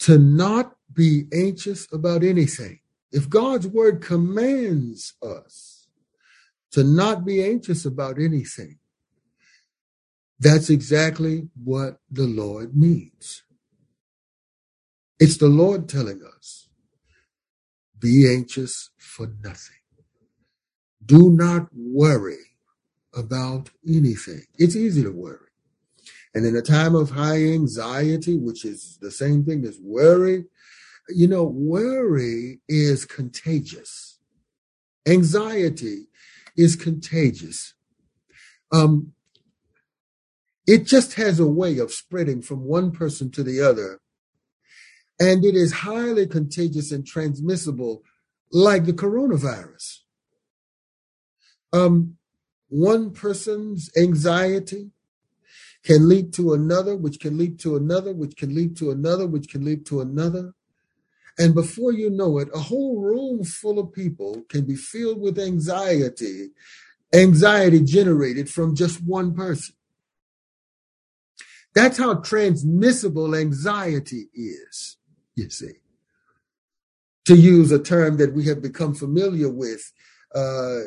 to 0.00 0.18
not 0.18 0.74
be 0.92 1.24
anxious 1.32 1.86
about 1.92 2.22
anything, 2.22 2.80
if 3.10 3.28
God's 3.28 3.66
word 3.66 4.02
commands 4.02 5.14
us 5.22 5.88
to 6.72 6.84
not 6.84 7.24
be 7.24 7.42
anxious 7.42 7.84
about 7.84 8.18
anything, 8.18 8.78
that's 10.38 10.68
exactly 10.68 11.48
what 11.62 12.00
the 12.10 12.26
Lord 12.26 12.76
means. 12.76 13.42
It's 15.18 15.38
the 15.38 15.48
Lord 15.48 15.88
telling 15.88 16.20
us 16.36 16.68
be 17.98 18.30
anxious 18.30 18.90
for 18.98 19.28
nothing. 19.42 19.76
Do 21.04 21.30
not 21.30 21.68
worry 21.72 22.44
about 23.14 23.70
anything. 23.88 24.42
It's 24.58 24.76
easy 24.76 25.02
to 25.02 25.10
worry. 25.10 25.38
And 26.34 26.44
in 26.44 26.54
a 26.54 26.62
time 26.62 26.94
of 26.94 27.10
high 27.10 27.42
anxiety, 27.44 28.36
which 28.36 28.64
is 28.64 28.98
the 29.00 29.10
same 29.10 29.44
thing 29.44 29.64
as 29.64 29.78
worry, 29.80 30.44
you 31.08 31.26
know, 31.26 31.44
worry 31.44 32.60
is 32.68 33.06
contagious. 33.06 34.18
Anxiety 35.08 36.08
is 36.56 36.76
contagious. 36.76 37.74
Um, 38.72 39.12
it 40.66 40.84
just 40.84 41.14
has 41.14 41.40
a 41.40 41.46
way 41.46 41.78
of 41.78 41.92
spreading 41.92 42.42
from 42.42 42.64
one 42.64 42.90
person 42.90 43.30
to 43.30 43.42
the 43.42 43.60
other 43.62 44.00
and 45.18 45.44
it 45.44 45.54
is 45.54 45.72
highly 45.72 46.26
contagious 46.26 46.92
and 46.92 47.06
transmissible, 47.06 48.02
like 48.52 48.84
the 48.84 48.92
coronavirus. 48.92 50.00
Um, 51.72 52.16
one 52.68 53.12
person's 53.12 53.90
anxiety 53.96 54.90
can 55.84 56.08
lead 56.08 56.32
to 56.34 56.52
another, 56.52 56.96
which 56.96 57.20
can 57.20 57.38
lead 57.38 57.58
to 57.60 57.76
another, 57.76 58.12
which 58.12 58.36
can 58.36 58.54
lead 58.54 58.76
to 58.78 58.90
another, 58.90 59.26
which 59.26 59.48
can 59.48 59.64
lead 59.64 59.86
to 59.86 60.00
another. 60.00 60.52
And 61.38 61.54
before 61.54 61.92
you 61.92 62.10
know 62.10 62.38
it, 62.38 62.48
a 62.54 62.58
whole 62.58 63.00
room 63.00 63.44
full 63.44 63.78
of 63.78 63.92
people 63.92 64.42
can 64.48 64.64
be 64.64 64.74
filled 64.74 65.20
with 65.20 65.38
anxiety, 65.38 66.48
anxiety 67.14 67.82
generated 67.82 68.50
from 68.50 68.74
just 68.74 69.02
one 69.04 69.34
person. 69.34 69.74
That's 71.74 71.98
how 71.98 72.14
transmissible 72.14 73.34
anxiety 73.34 74.28
is, 74.34 74.96
you 75.36 75.50
see. 75.50 75.74
To 77.26 77.36
use 77.36 77.70
a 77.70 77.82
term 77.82 78.16
that 78.16 78.34
we 78.34 78.46
have 78.46 78.62
become 78.62 78.94
familiar 78.94 79.50
with 79.50 79.92
uh, 80.34 80.80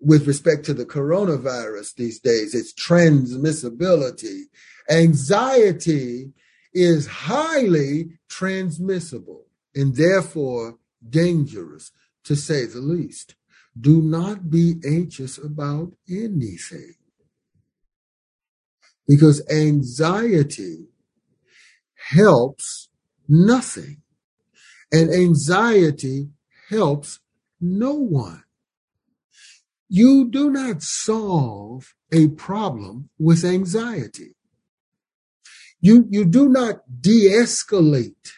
with 0.00 0.26
respect 0.26 0.64
to 0.66 0.74
the 0.74 0.84
coronavirus 0.84 1.94
these 1.94 2.20
days, 2.20 2.54
it's 2.54 2.74
transmissibility. 2.74 4.42
Anxiety 4.90 6.32
is 6.74 7.06
highly 7.06 8.10
transmissible 8.28 9.46
and 9.74 9.96
therefore 9.96 10.76
dangerous, 11.08 11.90
to 12.24 12.36
say 12.36 12.66
the 12.66 12.80
least. 12.80 13.34
Do 13.80 14.02
not 14.02 14.50
be 14.50 14.74
anxious 14.84 15.38
about 15.38 15.92
anything. 16.08 16.94
Because 19.06 19.42
anxiety 19.50 20.86
helps 22.10 22.88
nothing. 23.28 24.02
And 24.92 25.10
anxiety 25.10 26.28
helps 26.68 27.20
no 27.60 27.94
one. 27.94 28.44
You 29.88 30.28
do 30.30 30.50
not 30.50 30.82
solve 30.82 31.94
a 32.12 32.28
problem 32.28 33.10
with 33.18 33.44
anxiety. 33.44 34.34
You, 35.80 36.06
you 36.10 36.24
do 36.24 36.48
not 36.48 36.80
de 37.00 37.28
escalate 37.30 38.32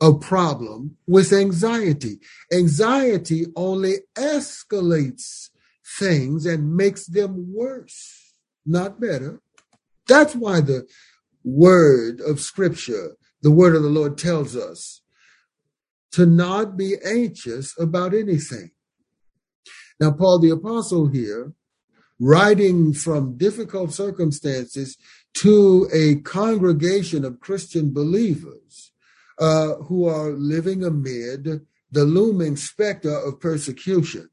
a 0.00 0.14
problem 0.14 0.96
with 1.06 1.32
anxiety. 1.32 2.20
Anxiety 2.52 3.46
only 3.54 3.96
escalates 4.16 5.50
things 5.98 6.46
and 6.46 6.74
makes 6.74 7.06
them 7.06 7.52
worse, 7.52 8.34
not 8.64 9.00
better. 9.00 9.40
That's 10.06 10.34
why 10.34 10.60
the 10.60 10.86
word 11.44 12.20
of 12.20 12.40
scripture, 12.40 13.16
the 13.42 13.50
word 13.50 13.74
of 13.74 13.82
the 13.82 13.88
Lord 13.88 14.18
tells 14.18 14.56
us 14.56 15.02
to 16.12 16.26
not 16.26 16.76
be 16.76 16.96
anxious 17.04 17.78
about 17.78 18.14
anything. 18.14 18.70
Now, 19.98 20.12
Paul 20.12 20.38
the 20.38 20.50
apostle 20.50 21.08
here, 21.08 21.52
writing 22.18 22.92
from 22.92 23.36
difficult 23.36 23.92
circumstances 23.92 24.96
to 25.34 25.88
a 25.92 26.16
congregation 26.16 27.24
of 27.24 27.40
Christian 27.40 27.92
believers, 27.92 28.92
uh, 29.40 29.76
who 29.84 30.06
are 30.06 30.32
living 30.32 30.84
amid 30.84 31.66
the 31.90 32.04
looming 32.04 32.56
specter 32.56 33.16
of 33.16 33.40
persecution. 33.40 34.28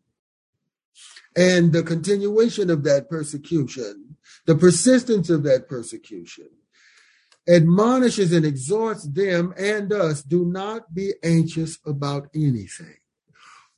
And 1.36 1.72
the 1.72 1.84
continuation 1.84 2.70
of 2.70 2.84
that 2.84 3.10
persecution, 3.10 4.18
the 4.46 4.56
persistence 4.56 5.30
of 5.30 5.44
that 5.44 5.70
persecution, 5.70 6.50
admonishes 7.48 8.34
and 8.34 8.46
exhorts 8.46 9.08
them 9.08 9.54
and 9.58 9.92
us 9.94 10.22
do 10.22 10.46
not 10.46 10.94
be 10.94 11.14
anxious 11.24 11.80
about 11.86 12.28
anything, 12.36 12.98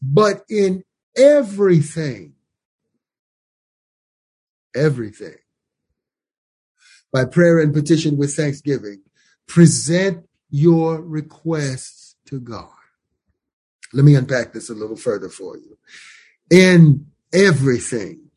but 0.01 0.43
in 0.49 0.83
everything, 1.15 2.33
everything, 4.75 5.35
by 7.11 7.25
prayer 7.25 7.59
and 7.59 7.73
petition 7.73 8.17
with 8.17 8.35
thanksgiving, 8.35 9.01
present 9.47 10.27
your 10.49 11.01
requests 11.01 12.15
to 12.25 12.39
God. 12.39 12.69
Let 13.93 14.05
me 14.05 14.15
unpack 14.15 14.53
this 14.53 14.69
a 14.69 14.75
little 14.75 14.95
further 14.95 15.29
for 15.29 15.57
you. 15.57 15.77
In 16.51 17.07
everything, 17.33 18.28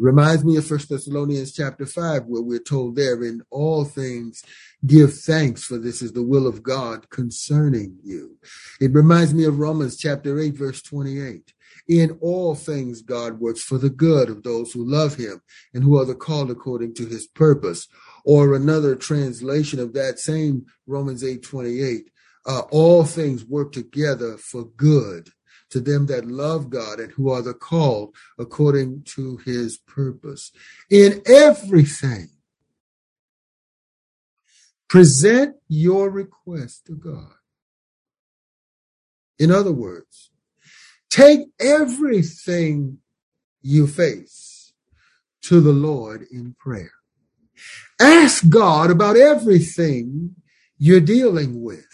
it 0.00 0.04
reminds 0.04 0.46
me 0.46 0.56
of 0.56 0.66
First 0.66 0.88
Thessalonians 0.88 1.52
chapter 1.52 1.84
5, 1.84 2.24
where 2.24 2.40
we're 2.40 2.58
told 2.58 2.96
there, 2.96 3.22
in 3.22 3.42
all 3.50 3.84
things, 3.84 4.42
give 4.86 5.12
thanks, 5.12 5.62
for 5.62 5.76
this 5.76 6.00
is 6.00 6.14
the 6.14 6.22
will 6.22 6.46
of 6.46 6.62
God 6.62 7.10
concerning 7.10 7.98
you. 8.02 8.38
It 8.80 8.94
reminds 8.94 9.34
me 9.34 9.44
of 9.44 9.58
Romans 9.58 9.98
chapter 9.98 10.40
8, 10.40 10.54
verse 10.54 10.80
28. 10.80 11.52
In 11.86 12.16
all 12.22 12.54
things, 12.54 13.02
God 13.02 13.40
works 13.40 13.62
for 13.62 13.76
the 13.76 13.90
good 13.90 14.30
of 14.30 14.42
those 14.42 14.72
who 14.72 14.90
love 14.90 15.16
him 15.16 15.42
and 15.74 15.84
who 15.84 16.00
are 16.00 16.06
the 16.06 16.14
called 16.14 16.50
according 16.50 16.94
to 16.94 17.04
his 17.04 17.26
purpose. 17.26 17.86
Or 18.24 18.54
another 18.54 18.96
translation 18.96 19.80
of 19.80 19.92
that 19.92 20.18
same 20.18 20.64
Romans 20.86 21.22
8 21.22 21.42
28, 21.42 22.10
uh, 22.46 22.60
all 22.70 23.04
things 23.04 23.44
work 23.44 23.72
together 23.72 24.38
for 24.38 24.64
good 24.64 25.30
to 25.70 25.80
them 25.80 26.06
that 26.06 26.26
love 26.26 26.70
God 26.70 27.00
and 27.00 27.12
who 27.12 27.30
are 27.30 27.42
the 27.42 27.54
called 27.54 28.14
according 28.38 29.02
to 29.14 29.38
his 29.38 29.78
purpose. 29.78 30.52
In 30.90 31.22
everything, 31.26 32.28
present 34.88 35.56
your 35.68 36.10
request 36.10 36.86
to 36.86 36.94
God. 36.96 37.32
In 39.38 39.50
other 39.50 39.72
words, 39.72 40.30
take 41.08 41.40
everything 41.58 42.98
you 43.62 43.86
face 43.86 44.72
to 45.42 45.60
the 45.60 45.72
Lord 45.72 46.26
in 46.30 46.54
prayer. 46.58 46.92
Ask 48.00 48.48
God 48.48 48.90
about 48.90 49.16
everything 49.16 50.36
you're 50.78 51.00
dealing 51.00 51.62
with. 51.62 51.86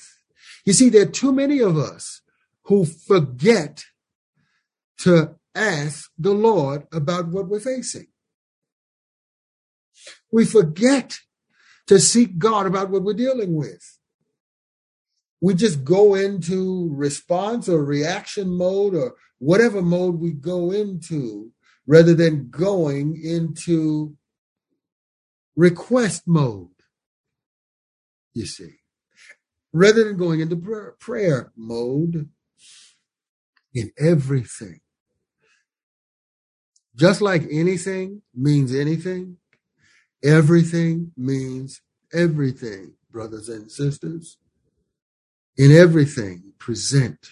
You 0.64 0.72
see, 0.72 0.88
there 0.88 1.02
are 1.02 1.06
too 1.10 1.32
many 1.32 1.60
of 1.60 1.76
us 1.76 2.22
who 2.66 2.84
forget 2.84 3.84
to 4.98 5.36
ask 5.54 6.10
the 6.18 6.32
Lord 6.32 6.86
about 6.92 7.28
what 7.28 7.48
we're 7.48 7.60
facing. 7.60 8.06
We 10.32 10.44
forget 10.44 11.18
to 11.86 11.98
seek 11.98 12.38
God 12.38 12.66
about 12.66 12.90
what 12.90 13.02
we're 13.02 13.14
dealing 13.14 13.54
with. 13.54 13.98
We 15.40 15.54
just 15.54 15.84
go 15.84 16.14
into 16.14 16.90
response 16.92 17.68
or 17.68 17.84
reaction 17.84 18.56
mode 18.56 18.94
or 18.94 19.14
whatever 19.38 19.80
mode 19.80 20.18
we 20.18 20.32
go 20.32 20.72
into 20.72 21.52
rather 21.86 22.14
than 22.14 22.50
going 22.50 23.20
into 23.22 24.16
request 25.54 26.24
mode, 26.26 26.68
you 28.34 28.44
see, 28.44 28.76
rather 29.72 30.04
than 30.04 30.16
going 30.16 30.40
into 30.40 30.94
prayer 30.98 31.52
mode 31.56 32.28
in 33.76 33.92
everything. 33.98 34.80
Just 36.96 37.20
like 37.20 37.42
anything 37.50 38.22
means 38.34 38.74
anything, 38.74 39.36
everything 40.24 41.12
means 41.14 41.82
everything, 42.12 42.94
brothers 43.10 43.50
and 43.50 43.70
sisters. 43.70 44.38
In 45.58 45.70
everything, 45.70 46.54
present 46.58 47.28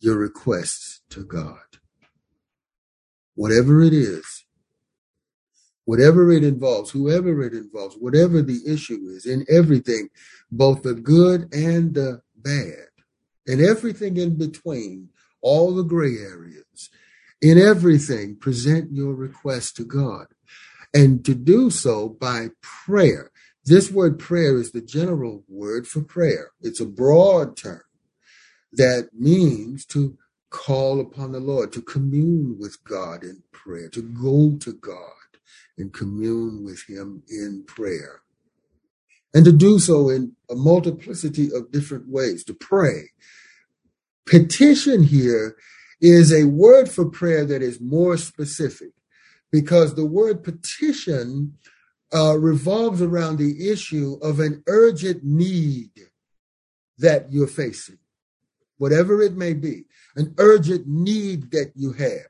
your 0.00 0.18
requests 0.18 1.00
to 1.10 1.24
God. 1.24 1.78
Whatever 3.34 3.82
it 3.82 3.94
is, 3.94 4.44
whatever 5.86 6.30
it 6.30 6.44
involves, 6.44 6.90
whoever 6.90 7.42
it 7.42 7.54
involves, 7.54 7.94
whatever 7.94 8.42
the 8.42 8.60
issue 8.66 9.00
is, 9.08 9.24
in 9.24 9.46
everything, 9.48 10.10
both 10.50 10.82
the 10.82 10.94
good 10.94 11.48
and 11.54 11.94
the 11.94 12.20
bad, 12.36 12.88
and 13.46 13.62
everything 13.62 14.18
in 14.18 14.36
between, 14.36 15.08
all 15.40 15.74
the 15.74 15.82
gray 15.82 16.16
areas, 16.16 16.90
in 17.40 17.58
everything, 17.58 18.36
present 18.36 18.92
your 18.92 19.14
request 19.14 19.76
to 19.76 19.84
God. 19.84 20.26
And 20.94 21.24
to 21.24 21.34
do 21.34 21.70
so 21.70 22.08
by 22.08 22.48
prayer. 22.62 23.30
This 23.64 23.90
word 23.90 24.18
prayer 24.18 24.56
is 24.56 24.72
the 24.72 24.80
general 24.80 25.44
word 25.46 25.86
for 25.86 26.00
prayer. 26.00 26.52
It's 26.60 26.80
a 26.80 26.86
broad 26.86 27.56
term 27.56 27.82
that 28.72 29.10
means 29.12 29.84
to 29.86 30.16
call 30.50 31.00
upon 31.00 31.32
the 31.32 31.40
Lord, 31.40 31.72
to 31.72 31.82
commune 31.82 32.56
with 32.58 32.82
God 32.84 33.22
in 33.22 33.42
prayer, 33.52 33.88
to 33.90 34.02
go 34.02 34.56
to 34.58 34.72
God 34.72 35.02
and 35.76 35.92
commune 35.92 36.64
with 36.64 36.82
him 36.88 37.22
in 37.28 37.64
prayer. 37.66 38.22
And 39.34 39.44
to 39.44 39.52
do 39.52 39.78
so 39.78 40.08
in 40.08 40.32
a 40.50 40.54
multiplicity 40.54 41.50
of 41.54 41.70
different 41.70 42.08
ways, 42.08 42.44
to 42.44 42.54
pray. 42.54 43.10
Petition 44.28 45.02
here 45.02 45.56
is 46.00 46.32
a 46.32 46.44
word 46.44 46.90
for 46.90 47.06
prayer 47.06 47.44
that 47.46 47.62
is 47.62 47.80
more 47.80 48.16
specific 48.16 48.90
because 49.50 49.94
the 49.94 50.06
word 50.06 50.44
petition 50.44 51.54
uh, 52.14 52.38
revolves 52.38 53.00
around 53.00 53.38
the 53.38 53.70
issue 53.70 54.18
of 54.22 54.40
an 54.40 54.62
urgent 54.66 55.24
need 55.24 55.90
that 56.98 57.32
you're 57.32 57.46
facing, 57.46 57.98
whatever 58.76 59.22
it 59.22 59.34
may 59.34 59.54
be, 59.54 59.84
an 60.16 60.34
urgent 60.38 60.86
need 60.86 61.50
that 61.52 61.72
you 61.74 61.92
have, 61.92 62.28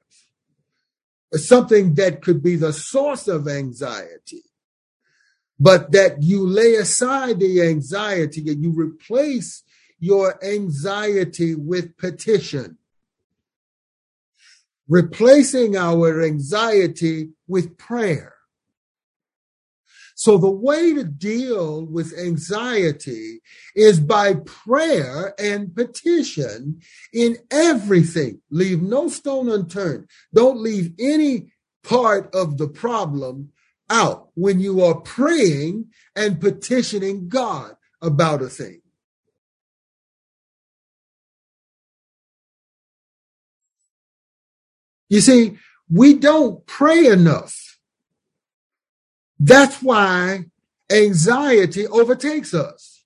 something 1.40 1.94
that 1.94 2.22
could 2.22 2.42
be 2.42 2.54
the 2.54 2.72
source 2.72 3.26
of 3.26 3.48
anxiety, 3.48 4.42
but 5.58 5.90
that 5.92 6.22
you 6.22 6.46
lay 6.46 6.74
aside 6.74 7.40
the 7.40 7.62
anxiety 7.62 8.48
and 8.48 8.62
you 8.62 8.72
replace 8.72 9.64
your 9.98 10.42
anxiety 10.44 11.54
with 11.54 11.96
petition. 11.96 12.78
Replacing 14.88 15.76
our 15.76 16.22
anxiety 16.22 17.30
with 17.46 17.76
prayer. 17.76 18.34
So 20.14 20.36
the 20.36 20.50
way 20.50 20.94
to 20.94 21.04
deal 21.04 21.86
with 21.86 22.12
anxiety 22.18 23.40
is 23.76 24.00
by 24.00 24.34
prayer 24.34 25.32
and 25.38 25.72
petition 25.72 26.80
in 27.12 27.36
everything. 27.52 28.40
Leave 28.50 28.82
no 28.82 29.08
stone 29.08 29.48
unturned. 29.48 30.08
Don't 30.34 30.58
leave 30.58 30.92
any 30.98 31.52
part 31.84 32.34
of 32.34 32.58
the 32.58 32.66
problem 32.66 33.50
out 33.88 34.30
when 34.34 34.58
you 34.58 34.82
are 34.82 35.00
praying 35.00 35.86
and 36.16 36.40
petitioning 36.40 37.28
God 37.28 37.76
about 38.02 38.42
a 38.42 38.48
thing. 38.48 38.80
You 45.08 45.20
see, 45.20 45.58
we 45.90 46.14
don't 46.14 46.66
pray 46.66 47.06
enough. 47.06 47.78
That's 49.40 49.82
why 49.82 50.46
anxiety 50.90 51.86
overtakes 51.86 52.54
us. 52.54 53.04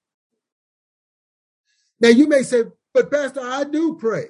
Now 2.00 2.08
you 2.08 2.26
may 2.26 2.42
say, 2.42 2.64
but 2.92 3.10
Pastor, 3.10 3.40
I 3.40 3.64
do 3.64 3.96
pray. 3.96 4.26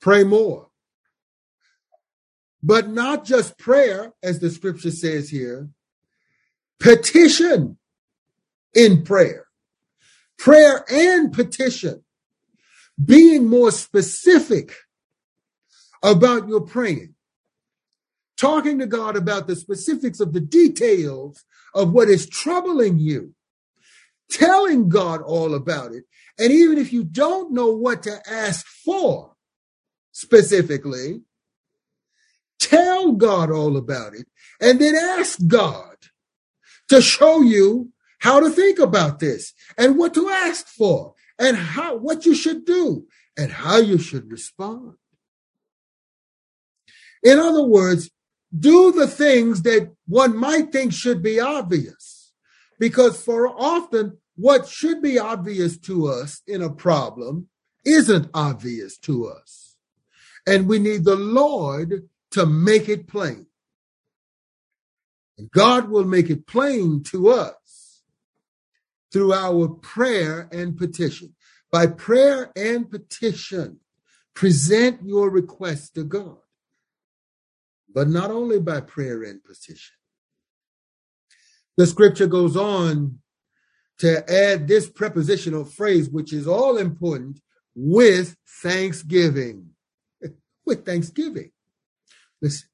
Pray 0.00 0.24
more. 0.24 0.68
But 2.62 2.88
not 2.88 3.24
just 3.24 3.58
prayer, 3.58 4.12
as 4.22 4.40
the 4.40 4.50
scripture 4.50 4.90
says 4.90 5.30
here, 5.30 5.68
petition 6.80 7.78
in 8.74 9.04
prayer. 9.04 9.46
Prayer 10.38 10.84
and 10.90 11.32
petition. 11.32 12.04
Being 13.02 13.46
more 13.46 13.70
specific 13.70 14.74
about 16.02 16.48
your 16.48 16.60
praying 16.60 17.14
talking 18.38 18.78
to 18.78 18.86
God 18.86 19.16
about 19.16 19.46
the 19.46 19.56
specifics 19.56 20.20
of 20.20 20.32
the 20.32 20.40
details 20.40 21.44
of 21.74 21.92
what 21.92 22.08
is 22.08 22.28
troubling 22.28 22.98
you, 22.98 23.34
telling 24.30 24.88
God 24.88 25.20
all 25.20 25.54
about 25.54 25.92
it. 25.92 26.04
And 26.38 26.52
even 26.52 26.78
if 26.78 26.92
you 26.92 27.04
don't 27.04 27.52
know 27.52 27.70
what 27.70 28.04
to 28.04 28.20
ask 28.30 28.64
for 28.66 29.34
specifically, 30.12 31.22
tell 32.60 33.12
God 33.12 33.50
all 33.50 33.76
about 33.76 34.14
it 34.14 34.26
and 34.60 34.80
then 34.80 34.94
ask 34.94 35.38
God 35.46 35.96
to 36.88 37.02
show 37.02 37.42
you 37.42 37.90
how 38.20 38.40
to 38.40 38.50
think 38.50 38.78
about 38.78 39.18
this 39.18 39.52
and 39.76 39.98
what 39.98 40.14
to 40.14 40.28
ask 40.28 40.66
for 40.68 41.14
and 41.38 41.56
how 41.56 41.96
what 41.96 42.24
you 42.24 42.34
should 42.34 42.64
do 42.64 43.06
and 43.36 43.52
how 43.52 43.78
you 43.78 43.98
should 43.98 44.30
respond. 44.30 44.94
In 47.22 47.38
other 47.38 47.64
words, 47.64 48.10
do 48.56 48.92
the 48.92 49.06
things 49.06 49.62
that 49.62 49.92
one 50.06 50.36
might 50.36 50.72
think 50.72 50.92
should 50.92 51.22
be 51.22 51.40
obvious. 51.40 52.32
Because 52.78 53.22
for 53.22 53.48
often, 53.48 54.18
what 54.36 54.68
should 54.68 55.02
be 55.02 55.18
obvious 55.18 55.76
to 55.78 56.06
us 56.06 56.42
in 56.46 56.62
a 56.62 56.70
problem 56.70 57.48
isn't 57.84 58.30
obvious 58.32 58.96
to 58.98 59.26
us. 59.26 59.76
And 60.46 60.68
we 60.68 60.78
need 60.78 61.04
the 61.04 61.16
Lord 61.16 62.08
to 62.30 62.46
make 62.46 62.88
it 62.88 63.08
plain. 63.08 63.46
And 65.36 65.50
God 65.50 65.88
will 65.88 66.04
make 66.04 66.30
it 66.30 66.46
plain 66.46 67.02
to 67.04 67.30
us 67.30 68.02
through 69.12 69.32
our 69.32 69.68
prayer 69.68 70.48
and 70.52 70.76
petition. 70.76 71.34
By 71.70 71.86
prayer 71.86 72.50
and 72.56 72.90
petition, 72.90 73.80
present 74.34 75.00
your 75.04 75.30
request 75.30 75.94
to 75.94 76.04
God 76.04 76.38
but 77.98 78.08
not 78.08 78.30
only 78.30 78.60
by 78.60 78.80
prayer 78.80 79.24
and 79.24 79.42
petition. 79.42 79.96
The 81.76 81.84
scripture 81.84 82.28
goes 82.28 82.56
on 82.56 83.18
to 83.98 84.22
add 84.32 84.68
this 84.68 84.88
prepositional 84.88 85.64
phrase, 85.64 86.08
which 86.08 86.32
is 86.32 86.46
all 86.46 86.76
important, 86.76 87.40
with 87.74 88.36
thanksgiving. 88.62 89.70
with 90.64 90.86
thanksgiving. 90.86 91.50
Listen. 92.40 92.68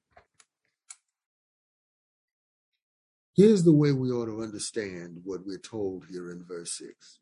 Here's 3.34 3.64
the 3.64 3.72
way 3.72 3.92
we 3.92 4.10
ought 4.10 4.26
to 4.26 4.42
understand 4.42 5.22
what 5.24 5.40
we're 5.46 5.56
told 5.56 6.04
here 6.10 6.30
in 6.32 6.44
verse 6.46 6.76
6. 6.76 7.18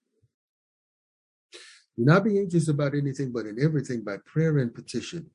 Do 1.96 2.04
not 2.04 2.24
be 2.24 2.40
anxious 2.40 2.66
about 2.66 2.96
anything, 2.96 3.30
but 3.30 3.46
in 3.46 3.62
everything 3.62 4.02
by 4.02 4.16
prayer 4.26 4.58
and 4.58 4.74
petition 4.74 5.30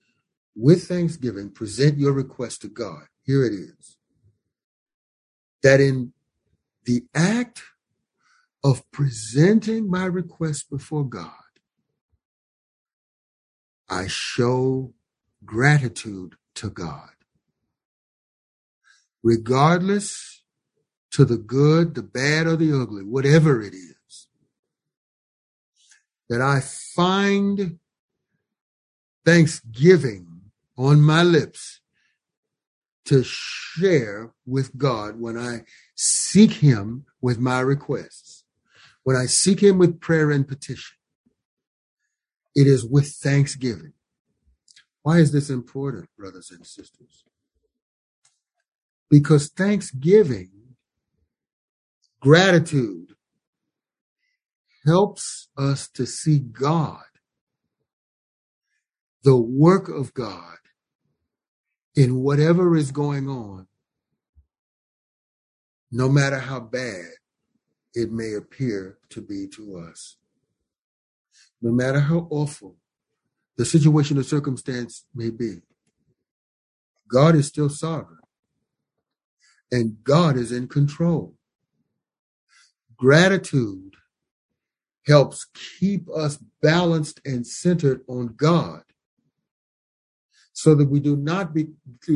with 0.57 0.87
thanksgiving, 0.87 1.51
present 1.51 1.99
your 1.99 2.11
request 2.11 2.61
to 2.61 2.67
God. 2.67 3.03
Here 3.23 3.45
it 3.45 3.53
is. 3.53 3.97
That 5.61 5.79
in 5.79 6.13
the 6.85 7.03
act 7.13 7.61
of 8.63 8.89
presenting 8.91 9.89
my 9.89 10.05
request 10.05 10.69
before 10.69 11.05
God, 11.05 11.31
I 13.87 14.07
show 14.07 14.93
gratitude 15.45 16.35
to 16.55 16.69
God. 16.69 17.09
Regardless 19.23 20.43
to 21.11 21.23
the 21.25 21.37
good, 21.37 21.95
the 21.95 22.03
bad, 22.03 22.47
or 22.47 22.55
the 22.55 22.73
ugly, 22.73 23.03
whatever 23.03 23.61
it 23.61 23.73
is, 23.73 24.27
that 26.29 26.41
I 26.41 26.61
find 26.61 27.79
thanksgiving 29.25 30.26
on 30.77 31.01
my 31.01 31.23
lips 31.23 31.81
to 33.05 33.23
share 33.23 34.33
with 34.45 34.77
God 34.77 35.19
when 35.19 35.37
I 35.37 35.61
seek 35.95 36.51
Him 36.51 37.05
with 37.21 37.39
my 37.39 37.59
requests, 37.61 38.43
when 39.03 39.15
I 39.15 39.25
seek 39.25 39.61
Him 39.61 39.77
with 39.77 39.99
prayer 39.99 40.29
and 40.29 40.47
petition. 40.47 40.97
It 42.55 42.67
is 42.67 42.85
with 42.85 43.07
thanksgiving. 43.07 43.93
Why 45.03 45.19
is 45.19 45.31
this 45.31 45.49
important, 45.49 46.09
brothers 46.17 46.51
and 46.51 46.65
sisters? 46.65 47.23
Because 49.09 49.47
thanksgiving, 49.49 50.49
gratitude, 52.19 53.15
helps 54.85 55.47
us 55.57 55.87
to 55.89 56.05
see 56.05 56.39
God, 56.39 57.03
the 59.23 59.37
work 59.37 59.87
of 59.87 60.13
God 60.13 60.57
in 61.97 62.21
whatever 62.21 62.77
is 62.77 62.91
going 62.91 63.27
on, 63.27 63.65
no 65.91 66.07
matter 66.07 66.37
how 66.37 66.59
bad 66.59 67.07
it 67.95 68.11
may 68.11 68.35
appear 68.35 68.99
to 69.09 69.19
be 69.19 69.47
to 69.47 69.77
us. 69.77 70.17
No 71.59 71.71
matter 71.71 71.99
how 71.99 72.27
awful 72.29 72.75
the 73.57 73.65
situation 73.65 74.19
or 74.19 74.23
circumstance 74.23 75.05
may 75.15 75.31
be, 75.31 75.63
God 77.09 77.33
is 77.33 77.47
still 77.47 77.69
sovereign 77.69 78.19
and 79.71 79.97
God 80.03 80.37
is 80.37 80.51
in 80.51 80.67
control. 80.67 81.33
Gratitude 82.95 83.95
helps 85.07 85.47
keep 85.79 86.07
us 86.15 86.37
balanced 86.61 87.21
and 87.25 87.47
centered 87.47 88.01
on 88.07 88.35
God 88.37 88.83
so 90.57 90.73
that 90.73 90.89
we 90.89 90.99
do 90.99 91.15
not 91.15 91.53
be 91.53 91.67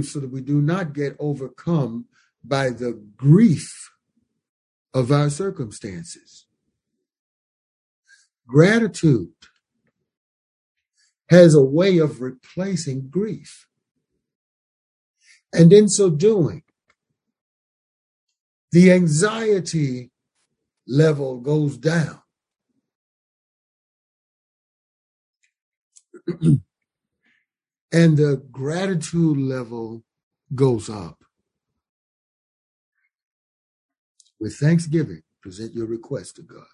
so 0.02 0.20
that 0.20 0.32
we 0.32 0.42
do 0.42 0.60
not 0.60 0.94
get 0.94 1.16
overcome 1.20 2.06
by 2.44 2.72
the 2.72 3.00
grief 3.16 3.92
of 4.96 5.12
our 5.12 5.30
circumstances. 5.30 6.48
Gratitude 8.48 9.30
has 11.30 11.54
a 11.54 11.62
way 11.62 12.00
of 12.00 12.20
replacing 12.20 13.10
grief. 13.12 13.68
And 15.54 15.72
in 15.72 15.88
so 15.88 16.10
doing, 16.10 16.64
the 18.72 18.92
anxiety 18.92 20.10
level 20.88 21.40
goes 21.42 21.78
down. 21.78 22.24
and 27.92 28.18
the 28.18 28.44
gratitude 28.52 29.38
level 29.38 30.04
goes 30.56 30.90
up. 30.90 31.24
With 34.40 34.56
thanksgiving, 34.56 35.24
present 35.42 35.74
your 35.74 35.86
request 35.86 36.38
to 36.38 36.42
God. 36.42 36.66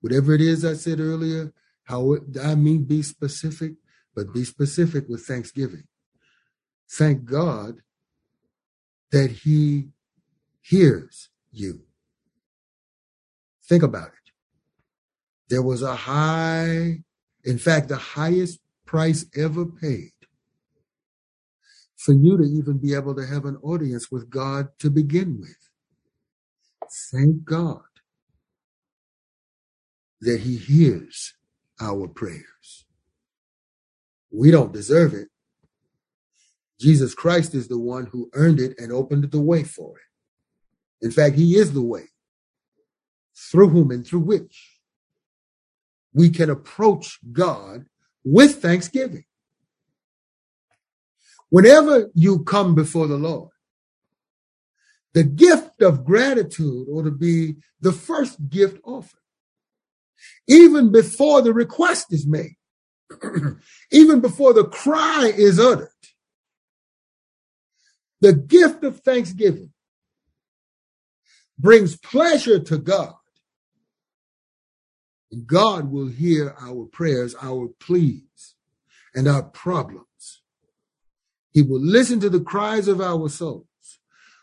Whatever 0.00 0.34
it 0.34 0.40
is 0.40 0.64
I 0.64 0.74
said 0.74 0.98
earlier, 0.98 1.52
how 1.84 2.14
it, 2.14 2.22
I 2.42 2.54
mean 2.54 2.84
be 2.84 3.02
specific, 3.02 3.74
but 4.14 4.32
be 4.32 4.44
specific 4.44 5.08
with 5.08 5.22
thanksgiving. 5.22 5.84
Thank 6.90 7.24
God 7.24 7.82
that 9.12 9.30
He 9.30 9.88
hears 10.62 11.28
you. 11.52 11.82
Think 13.68 13.82
about 13.82 14.08
it. 14.08 14.32
There 15.48 15.62
was 15.62 15.82
a 15.82 15.94
high, 15.94 17.02
in 17.44 17.58
fact, 17.58 17.88
the 17.88 17.96
highest 17.96 18.60
price 18.86 19.26
ever 19.36 19.64
paid 19.64 20.12
for 22.00 22.14
you 22.14 22.38
to 22.38 22.44
even 22.44 22.78
be 22.78 22.94
able 22.94 23.14
to 23.14 23.26
have 23.26 23.44
an 23.44 23.56
audience 23.56 24.10
with 24.10 24.30
God 24.30 24.68
to 24.78 24.88
begin 24.88 25.38
with. 25.38 25.68
Thank 27.12 27.44
God 27.44 27.82
that 30.22 30.40
He 30.40 30.56
hears 30.56 31.34
our 31.78 32.08
prayers. 32.08 32.86
We 34.30 34.50
don't 34.50 34.72
deserve 34.72 35.12
it. 35.12 35.28
Jesus 36.80 37.14
Christ 37.14 37.54
is 37.54 37.68
the 37.68 37.78
one 37.78 38.06
who 38.06 38.30
earned 38.32 38.60
it 38.60 38.78
and 38.78 38.90
opened 38.92 39.30
the 39.30 39.40
way 39.40 39.62
for 39.62 39.98
it. 39.98 41.04
In 41.04 41.10
fact, 41.10 41.36
He 41.36 41.56
is 41.56 41.74
the 41.74 41.82
way 41.82 42.04
through 43.36 43.68
whom 43.68 43.90
and 43.90 44.06
through 44.06 44.20
which 44.20 44.78
we 46.14 46.30
can 46.30 46.48
approach 46.48 47.18
God 47.30 47.84
with 48.24 48.62
thanksgiving. 48.62 49.24
Whenever 51.50 52.10
you 52.14 52.44
come 52.44 52.74
before 52.74 53.06
the 53.06 53.16
Lord, 53.16 53.50
the 55.14 55.24
gift 55.24 55.82
of 55.82 56.04
gratitude 56.04 56.86
ought 56.88 57.04
to 57.04 57.10
be 57.10 57.56
the 57.80 57.92
first 57.92 58.48
gift 58.48 58.78
offered. 58.84 59.18
Even 60.46 60.92
before 60.92 61.42
the 61.42 61.52
request 61.52 62.12
is 62.12 62.26
made, 62.26 62.56
even 63.92 64.20
before 64.20 64.52
the 64.52 64.64
cry 64.64 65.32
is 65.36 65.58
uttered, 65.58 65.88
the 68.20 68.32
gift 68.32 68.84
of 68.84 69.00
thanksgiving 69.00 69.72
brings 71.58 71.96
pleasure 71.96 72.60
to 72.60 72.78
God 72.78 73.14
God 75.46 75.90
will 75.92 76.08
hear 76.08 76.54
our 76.60 76.86
prayers, 76.86 77.34
our 77.40 77.68
pleas, 77.78 78.56
and 79.14 79.28
our 79.28 79.42
problems. 79.42 80.06
He 81.52 81.62
will 81.62 81.80
listen 81.80 82.20
to 82.20 82.30
the 82.30 82.40
cries 82.40 82.88
of 82.88 83.00
our 83.00 83.28
souls 83.28 83.66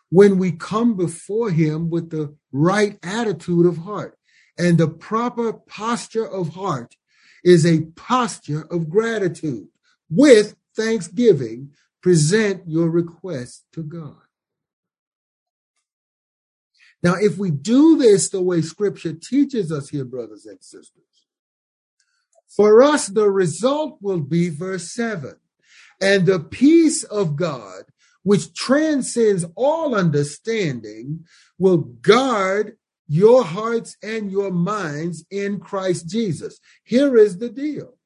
when 0.09 0.37
we 0.37 0.51
come 0.51 0.95
before 0.95 1.51
Him 1.51 1.89
with 1.89 2.09
the 2.09 2.35
right 2.51 2.97
attitude 3.03 3.65
of 3.65 3.77
heart. 3.77 4.17
And 4.57 4.77
the 4.77 4.87
proper 4.87 5.53
posture 5.53 6.27
of 6.27 6.55
heart 6.55 6.95
is 7.43 7.65
a 7.65 7.85
posture 7.95 8.67
of 8.71 8.89
gratitude. 8.89 9.67
With 10.09 10.55
thanksgiving, 10.75 11.71
present 12.01 12.63
your 12.67 12.89
request 12.89 13.65
to 13.73 13.83
God. 13.83 14.15
Now, 17.03 17.15
if 17.15 17.37
we 17.37 17.51
do 17.51 17.97
this 17.97 18.29
the 18.29 18.41
way 18.41 18.61
scripture 18.61 19.13
teaches 19.13 19.71
us 19.71 19.89
here, 19.89 20.05
brothers 20.05 20.45
and 20.45 20.61
sisters, 20.63 21.03
for 22.49 22.81
us, 22.81 23.07
the 23.07 23.29
result 23.29 23.99
will 24.01 24.21
be 24.21 24.49
verse 24.49 24.91
7 24.91 25.35
and 26.01 26.25
the 26.25 26.39
peace 26.39 27.03
of 27.03 27.35
God, 27.35 27.83
which 28.23 28.53
transcends 28.53 29.45
all 29.55 29.95
understanding, 29.95 31.25
will 31.57 31.77
guard 31.77 32.77
your 33.07 33.43
hearts 33.43 33.95
and 34.03 34.31
your 34.31 34.51
minds 34.51 35.25
in 35.31 35.59
Christ 35.59 36.09
Jesus. 36.09 36.59
Here 36.83 37.17
is 37.17 37.37
the 37.37 37.49
deal 37.49 37.97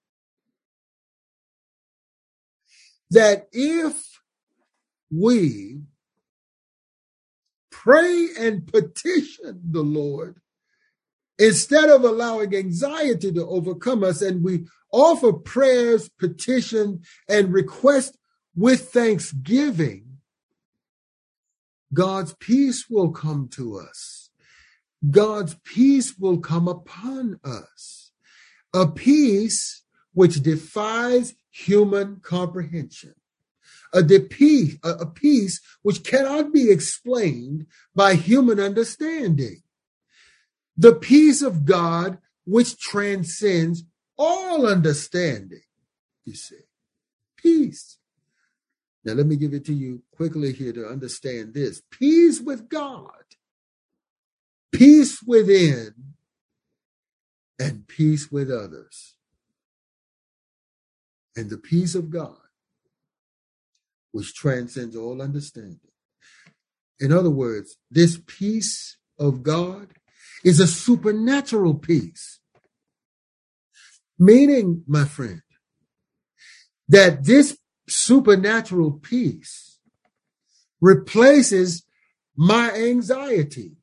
that 3.09 3.47
if 3.51 4.21
we 5.11 5.81
pray 7.71 8.29
and 8.39 8.65
petition 8.67 9.61
the 9.71 9.81
Lord 9.81 10.39
instead 11.41 11.89
of 11.89 12.03
allowing 12.03 12.55
anxiety 12.55 13.31
to 13.31 13.45
overcome 13.47 14.03
us. 14.03 14.21
And 14.21 14.43
we 14.43 14.67
offer 14.91 15.33
prayers, 15.33 16.07
petition, 16.07 17.01
and 17.27 17.51
request 17.51 18.17
with 18.55 18.89
thanksgiving. 18.89 20.17
God's 21.93 22.35
peace 22.35 22.85
will 22.89 23.11
come 23.11 23.49
to 23.53 23.79
us. 23.79 24.29
God's 25.09 25.55
peace 25.63 26.15
will 26.17 26.37
come 26.37 26.67
upon 26.67 27.39
us. 27.43 28.11
A 28.73 28.87
peace 28.87 29.83
which 30.13 30.43
defies 30.43 31.33
human 31.49 32.17
comprehension 32.21 33.15
a, 33.93 34.03
peace, 34.19 34.77
a 34.83 35.05
peace 35.05 35.61
which 35.81 36.03
cannot 36.03 36.53
be 36.53 36.71
explained 36.71 37.65
by 37.95 38.15
human 38.15 38.59
understanding. 38.59 39.60
The 40.77 40.93
peace 40.93 41.41
of 41.41 41.65
God 41.65 42.17
which 42.45 42.77
transcends 42.77 43.83
all 44.17 44.67
understanding. 44.67 45.61
You 46.25 46.35
see, 46.35 46.61
peace. 47.37 47.97
Now, 49.03 49.13
let 49.13 49.25
me 49.25 49.35
give 49.35 49.53
it 49.53 49.65
to 49.65 49.73
you 49.73 50.03
quickly 50.11 50.53
here 50.53 50.73
to 50.73 50.85
understand 50.85 51.53
this 51.53 51.81
peace 51.89 52.39
with 52.39 52.69
God, 52.69 53.23
peace 54.71 55.23
within, 55.23 55.93
and 57.59 57.87
peace 57.87 58.31
with 58.31 58.51
others. 58.51 59.15
And 61.35 61.49
the 61.49 61.57
peace 61.57 61.95
of 61.95 62.09
God 62.09 62.37
which 64.11 64.35
transcends 64.35 64.95
all 64.95 65.21
understanding. 65.21 65.79
In 66.99 67.11
other 67.11 67.29
words, 67.29 67.77
this 67.89 68.19
peace 68.27 68.97
of 69.17 69.41
God 69.41 69.93
is 70.43 70.59
a 70.59 70.67
supernatural 70.67 71.75
peace. 71.75 72.39
Meaning, 74.19 74.83
my 74.87 75.05
friend, 75.05 75.41
that 76.87 77.25
this 77.25 77.57
supernatural 77.87 78.91
peace 78.93 79.79
replaces 80.79 81.83
my 82.35 82.71
anxiety. 82.71 83.73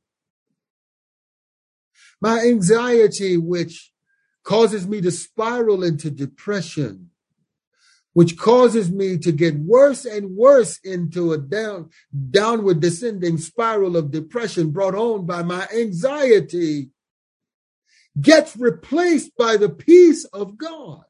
My 2.21 2.41
anxiety, 2.41 3.37
which 3.37 3.93
causes 4.45 4.87
me 4.87 5.01
to 5.01 5.11
spiral 5.11 5.85
into 5.85 6.11
depression 6.11 7.08
which 8.19 8.37
causes 8.37 8.91
me 8.91 9.17
to 9.17 9.31
get 9.31 9.55
worse 9.55 10.05
and 10.05 10.35
worse 10.35 10.81
into 10.83 11.33
a 11.33 11.39
down, 11.39 11.89
downward 12.31 12.81
descending 12.81 13.39
spiral 13.39 13.97
of 13.97 14.11
depression 14.11 14.73
brought 14.73 14.97
on 14.97 15.25
by 15.25 15.41
my 15.41 15.65
anxiety, 15.73 16.91
gets 18.21 18.57
replaced 18.57 19.37
by 19.37 19.57
the 19.57 19.69
peace 19.69 20.25
of 20.33 20.59
God. 20.59 21.05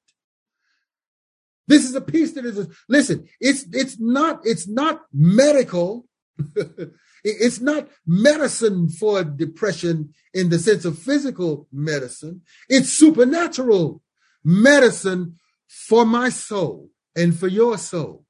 This 1.66 1.87
is 1.87 1.94
a 1.94 2.03
peace 2.03 2.33
that 2.33 2.44
is, 2.44 2.68
listen, 2.90 3.27
it's, 3.40 3.64
it's 3.73 3.99
not, 3.99 4.42
it's 4.44 4.68
not 4.68 5.01
medical. 5.11 6.07
it's 7.25 7.59
not 7.62 7.88
medicine 8.07 8.90
for 8.90 9.25
depression 9.25 10.12
in 10.35 10.51
the 10.51 10.59
sense 10.59 10.85
of 10.85 10.99
physical 10.99 11.68
medicine. 11.73 12.42
It's 12.68 12.90
supernatural 12.90 14.03
medicine 14.44 15.38
for 15.68 16.05
my 16.05 16.29
soul 16.29 16.90
and 17.18 17.37
for 17.37 17.48
your 17.48 17.76
soul. 17.76 18.24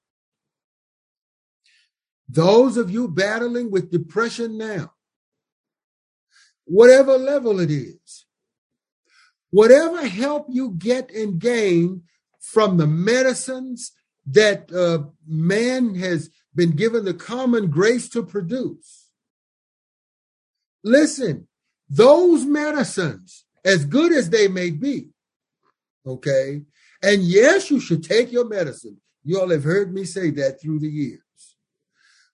Those 2.27 2.79
of 2.79 2.91
you 2.91 3.07
battling 3.07 3.71
with 3.71 3.91
depression 3.91 4.57
now, 4.57 4.93
whatever 6.65 7.19
level 7.19 7.61
it 7.61 7.71
is, 7.71 8.25
whatever 9.51 10.07
help 10.07 10.47
you 10.49 10.71
get 10.71 11.11
and 11.11 11.39
gain 11.39 12.03
from 12.41 12.79
the 12.79 12.87
medicines 12.87 13.93
that 14.27 14.73
uh, 14.73 15.05
man 15.27 15.95
has 15.95 16.31
been 16.55 16.71
given 16.71 17.05
the 17.05 17.15
common 17.15 17.69
grace 17.69 18.09
to 18.09 18.23
produce. 18.23 19.11
Listen, 20.83 21.47
those 21.91 22.45
medicines, 22.47 23.45
as 23.65 23.85
good 23.85 24.13
as 24.13 24.31
they 24.31 24.49
may 24.49 24.71
be, 24.71 25.11
okay, 26.07 26.63
and 27.03 27.23
yes, 27.23 27.71
you 27.71 27.81
should 27.81 28.03
take 28.03 28.33
your 28.33 28.49
medicine. 28.49 28.99
You 29.25 29.41
all 29.41 29.51
have 29.51 29.65
heard 29.65 29.93
me 29.93 30.05
say 30.05 30.31
that 30.31 30.61
through 30.61 30.81
the 30.81 30.89
years. 30.89 31.21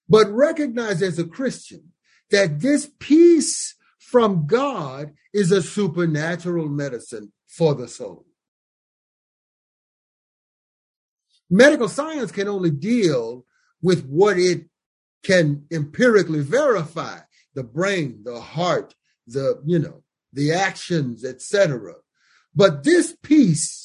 But 0.08 0.30
recognize 0.30 1.02
as 1.02 1.18
a 1.18 1.24
Christian 1.24 1.92
that 2.30 2.60
this 2.60 2.90
peace 2.98 3.74
from 3.98 4.46
God 4.46 5.12
is 5.32 5.50
a 5.50 5.62
supernatural 5.62 6.68
medicine 6.68 7.32
for 7.48 7.74
the 7.74 7.88
soul. 7.88 8.26
Medical 11.50 11.88
science 11.88 12.32
can 12.32 12.48
only 12.48 12.70
deal 12.70 13.44
with 13.82 14.06
what 14.06 14.38
it 14.38 14.66
can 15.22 15.64
empirically 15.70 16.40
verify 16.40 17.18
the 17.54 17.62
brain, 17.62 18.20
the 18.24 18.40
heart, 18.40 18.94
the, 19.26 19.60
you 19.64 19.78
know, 19.78 20.02
the 20.32 20.52
actions, 20.52 21.24
etc. 21.24 21.94
But 22.54 22.84
this 22.84 23.16
peace, 23.22 23.83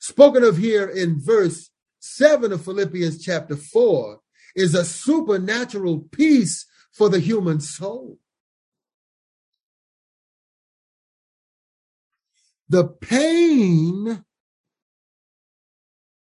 spoken 0.00 0.42
of 0.42 0.56
here 0.56 0.88
in 0.88 1.20
verse 1.20 1.70
7 2.00 2.52
of 2.52 2.64
Philippians 2.64 3.22
chapter 3.22 3.54
4, 3.54 4.18
is 4.56 4.74
a 4.74 4.84
supernatural 4.84 6.00
peace 6.10 6.66
for 6.92 7.08
the 7.08 7.20
human 7.20 7.60
soul. 7.60 8.18
The 12.68 12.84
pain 12.84 14.24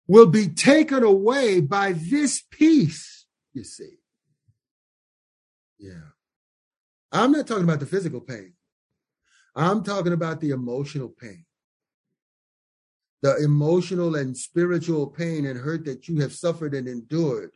will 0.06 0.26
be 0.26 0.48
taken 0.48 1.02
away 1.02 1.60
by 1.60 1.92
this 1.92 2.42
peace, 2.50 3.26
you 3.52 3.64
see. 3.64 3.98
Yeah. 5.78 6.10
I'm 7.12 7.32
not 7.32 7.46
talking 7.46 7.64
about 7.64 7.80
the 7.80 7.86
physical 7.86 8.20
pain. 8.20 8.54
I'm 9.54 9.82
talking 9.82 10.12
about 10.12 10.40
the 10.40 10.50
emotional 10.50 11.08
pain. 11.08 11.44
The 13.22 13.36
emotional 13.42 14.14
and 14.14 14.36
spiritual 14.36 15.08
pain 15.08 15.44
and 15.46 15.58
hurt 15.58 15.84
that 15.86 16.08
you 16.08 16.20
have 16.20 16.32
suffered 16.32 16.74
and 16.74 16.86
endured 16.86 17.50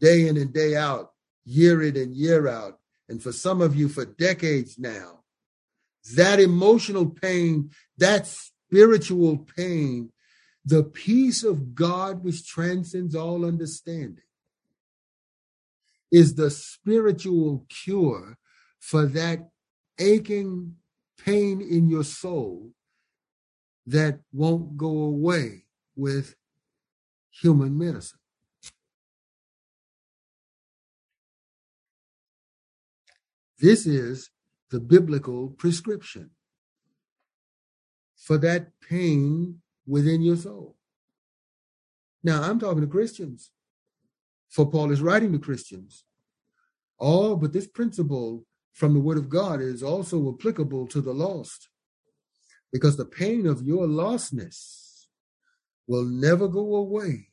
day 0.00 0.26
in 0.26 0.36
and 0.36 0.52
day 0.52 0.74
out, 0.74 1.12
year 1.44 1.82
in 1.82 1.96
and 1.96 2.14
year 2.14 2.48
out, 2.48 2.78
and 3.08 3.22
for 3.22 3.32
some 3.32 3.60
of 3.60 3.76
you 3.76 3.88
for 3.88 4.04
decades 4.04 4.78
now. 4.78 5.20
That 6.14 6.40
emotional 6.40 7.06
pain, 7.06 7.70
that 7.98 8.26
spiritual 8.26 9.38
pain, 9.38 10.10
the 10.64 10.82
peace 10.82 11.44
of 11.44 11.74
God 11.74 12.24
which 12.24 12.46
transcends 12.46 13.14
all 13.14 13.44
understanding 13.44 14.24
is 16.10 16.34
the 16.34 16.50
spiritual 16.50 17.66
cure 17.68 18.36
for 18.78 19.06
that 19.06 19.48
aching 19.98 20.76
pain 21.24 21.60
in 21.60 21.88
your 21.88 22.04
soul 22.04 22.70
that 23.86 24.20
won't 24.32 24.76
go 24.76 24.88
away 24.88 25.64
with 25.96 26.36
human 27.30 27.76
medicine. 27.76 28.18
This 33.58 33.86
is 33.86 34.30
the 34.70 34.80
biblical 34.80 35.48
prescription 35.50 36.30
for 38.16 38.38
that 38.38 38.68
pain 38.88 39.60
within 39.86 40.22
your 40.22 40.36
soul. 40.36 40.76
Now, 42.24 42.42
I'm 42.42 42.58
talking 42.58 42.80
to 42.80 42.86
Christians, 42.86 43.50
for 44.48 44.70
Paul 44.70 44.92
is 44.92 45.02
writing 45.02 45.32
to 45.32 45.38
Christians. 45.38 46.04
Oh, 47.00 47.36
but 47.36 47.52
this 47.52 47.66
principle 47.66 48.44
from 48.72 48.94
the 48.94 49.00
Word 49.00 49.18
of 49.18 49.28
God 49.28 49.60
is 49.60 49.82
also 49.82 50.32
applicable 50.32 50.86
to 50.88 51.00
the 51.00 51.12
lost 51.12 51.68
because 52.72 52.96
the 52.96 53.04
pain 53.04 53.46
of 53.46 53.62
your 53.62 53.86
lostness 53.86 55.06
will 55.86 56.04
never 56.04 56.48
go 56.48 56.74
away 56.74 57.28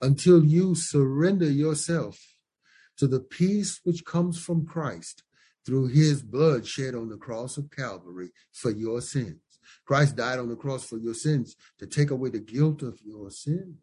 until 0.00 0.44
you 0.44 0.74
surrender 0.74 1.50
yourself 1.50 2.36
to 2.96 3.06
the 3.06 3.20
peace 3.20 3.80
which 3.84 4.04
comes 4.04 4.38
from 4.38 4.66
Christ 4.66 5.22
through 5.64 5.88
his 5.88 6.22
blood 6.22 6.66
shed 6.66 6.94
on 6.94 7.08
the 7.08 7.16
cross 7.16 7.56
of 7.56 7.70
Calvary 7.70 8.30
for 8.52 8.70
your 8.70 9.00
sins. 9.00 9.40
Christ 9.86 10.16
died 10.16 10.38
on 10.38 10.48
the 10.48 10.56
cross 10.56 10.84
for 10.84 10.98
your 10.98 11.14
sins 11.14 11.56
to 11.78 11.86
take 11.86 12.10
away 12.10 12.28
the 12.28 12.38
guilt 12.38 12.82
of 12.82 13.00
your 13.02 13.30
sins. 13.30 13.78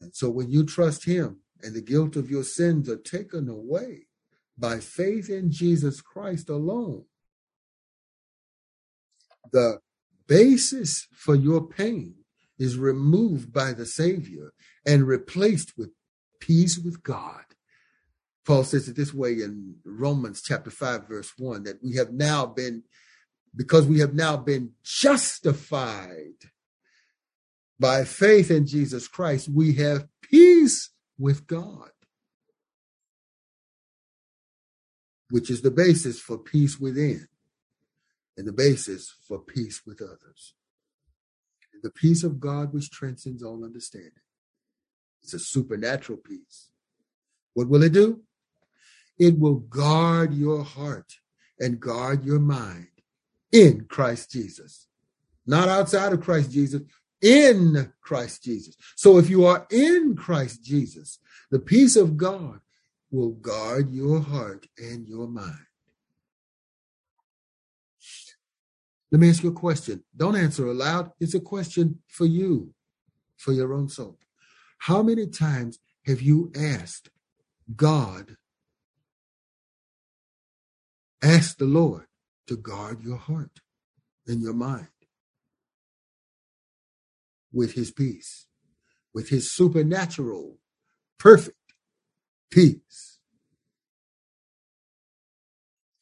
And 0.00 0.14
so 0.14 0.30
when 0.30 0.50
you 0.50 0.64
trust 0.64 1.04
him 1.06 1.40
and 1.62 1.74
the 1.74 1.82
guilt 1.82 2.16
of 2.16 2.30
your 2.30 2.44
sins 2.44 2.88
are 2.88 2.96
taken 2.96 3.48
away 3.48 4.06
by 4.58 4.78
faith 4.78 5.30
in 5.30 5.50
Jesus 5.50 6.00
Christ 6.00 6.48
alone, 6.48 7.04
the 9.52 9.80
basis 10.26 11.06
for 11.12 11.34
your 11.34 11.66
pain 11.66 12.14
is 12.58 12.76
removed 12.76 13.52
by 13.52 13.72
the 13.72 13.86
Savior 13.86 14.52
and 14.86 15.06
replaced 15.06 15.76
with 15.76 15.90
peace 16.40 16.78
with 16.78 17.02
God. 17.02 17.44
Paul 18.46 18.64
says 18.64 18.88
it 18.88 18.96
this 18.96 19.14
way 19.14 19.32
in 19.32 19.76
Romans 19.84 20.42
chapter 20.42 20.70
5, 20.70 21.08
verse 21.08 21.32
1 21.36 21.64
that 21.64 21.82
we 21.82 21.96
have 21.96 22.12
now 22.12 22.46
been, 22.46 22.84
because 23.54 23.86
we 23.86 24.00
have 24.00 24.14
now 24.14 24.36
been 24.36 24.72
justified 24.82 26.34
by 27.78 28.04
faith 28.04 28.50
in 28.50 28.66
Jesus 28.66 29.08
Christ, 29.08 29.48
we 29.48 29.74
have 29.76 30.06
peace 30.22 30.90
with 31.18 31.46
God, 31.46 31.90
which 35.30 35.50
is 35.50 35.62
the 35.62 35.70
basis 35.70 36.20
for 36.20 36.36
peace 36.36 36.78
within 36.78 37.26
and 38.40 38.48
the 38.48 38.52
basis 38.52 39.14
for 39.28 39.38
peace 39.38 39.82
with 39.86 40.00
others. 40.00 40.54
the 41.82 41.90
peace 41.90 42.24
of 42.24 42.40
God 42.40 42.72
which 42.72 42.90
transcends 42.90 43.42
all 43.42 43.64
understanding. 43.64 44.12
It's 45.22 45.34
a 45.34 45.38
supernatural 45.38 46.18
peace. 46.18 46.70
What 47.52 47.68
will 47.68 47.82
it 47.82 47.92
do? 47.92 48.22
It 49.18 49.38
will 49.38 49.56
guard 49.56 50.32
your 50.32 50.64
heart 50.64 51.16
and 51.58 51.80
guard 51.80 52.24
your 52.24 52.38
mind 52.38 52.88
in 53.52 53.86
Christ 53.90 54.30
Jesus. 54.30 54.88
Not 55.46 55.68
outside 55.68 56.14
of 56.14 56.22
Christ 56.22 56.50
Jesus, 56.50 56.80
in 57.20 57.92
Christ 58.00 58.42
Jesus. 58.42 58.74
So 58.96 59.18
if 59.18 59.28
you 59.28 59.44
are 59.44 59.66
in 59.70 60.16
Christ 60.16 60.64
Jesus, 60.64 61.18
the 61.50 61.58
peace 61.58 61.94
of 61.96 62.16
God 62.16 62.60
will 63.10 63.32
guard 63.32 63.92
your 63.92 64.20
heart 64.20 64.66
and 64.78 65.06
your 65.06 65.28
mind. 65.28 65.66
Let 69.12 69.20
me 69.20 69.30
ask 69.30 69.42
you 69.42 69.50
a 69.50 69.52
question. 69.52 70.04
Don't 70.16 70.36
answer 70.36 70.66
aloud. 70.66 71.12
It's 71.20 71.34
a 71.34 71.40
question 71.40 72.00
for 72.08 72.26
you, 72.26 72.74
for 73.36 73.52
your 73.52 73.72
own 73.74 73.88
soul. 73.88 74.18
How 74.78 75.02
many 75.02 75.26
times 75.26 75.78
have 76.06 76.22
you 76.22 76.52
asked 76.56 77.10
God 77.76 78.36
Ask 81.22 81.58
the 81.58 81.66
Lord 81.66 82.06
to 82.46 82.56
guard 82.56 83.02
your 83.02 83.18
heart 83.18 83.60
and 84.26 84.40
your 84.40 84.54
mind 84.54 84.88
with 87.52 87.74
his 87.74 87.90
peace, 87.90 88.46
with 89.12 89.28
his 89.28 89.52
supernatural, 89.52 90.58
perfect 91.18 91.56
peace. 92.50 93.18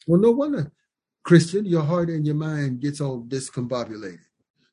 Well, 0.06 0.20
no 0.20 0.30
wonder, 0.30 0.72
Christian, 1.28 1.66
your 1.66 1.82
heart 1.82 2.08
and 2.08 2.24
your 2.24 2.36
mind 2.36 2.80
gets 2.80 3.02
all 3.02 3.20
discombobulated. 3.20 4.20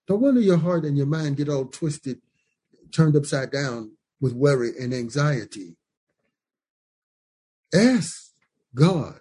No 0.07 0.15
wonder 0.15 0.39
your 0.39 0.55
heart 0.55 0.85
and 0.85 0.97
your 0.97 1.05
mind 1.05 1.35
get 1.35 1.49
all 1.49 1.65
twisted, 1.65 2.21
turned 2.93 3.17
upside 3.17 3.51
down 3.51 3.97
with 4.21 4.31
worry 4.31 4.71
and 4.79 4.93
anxiety. 4.93 5.75
Ask 7.73 8.31
God 8.73 9.19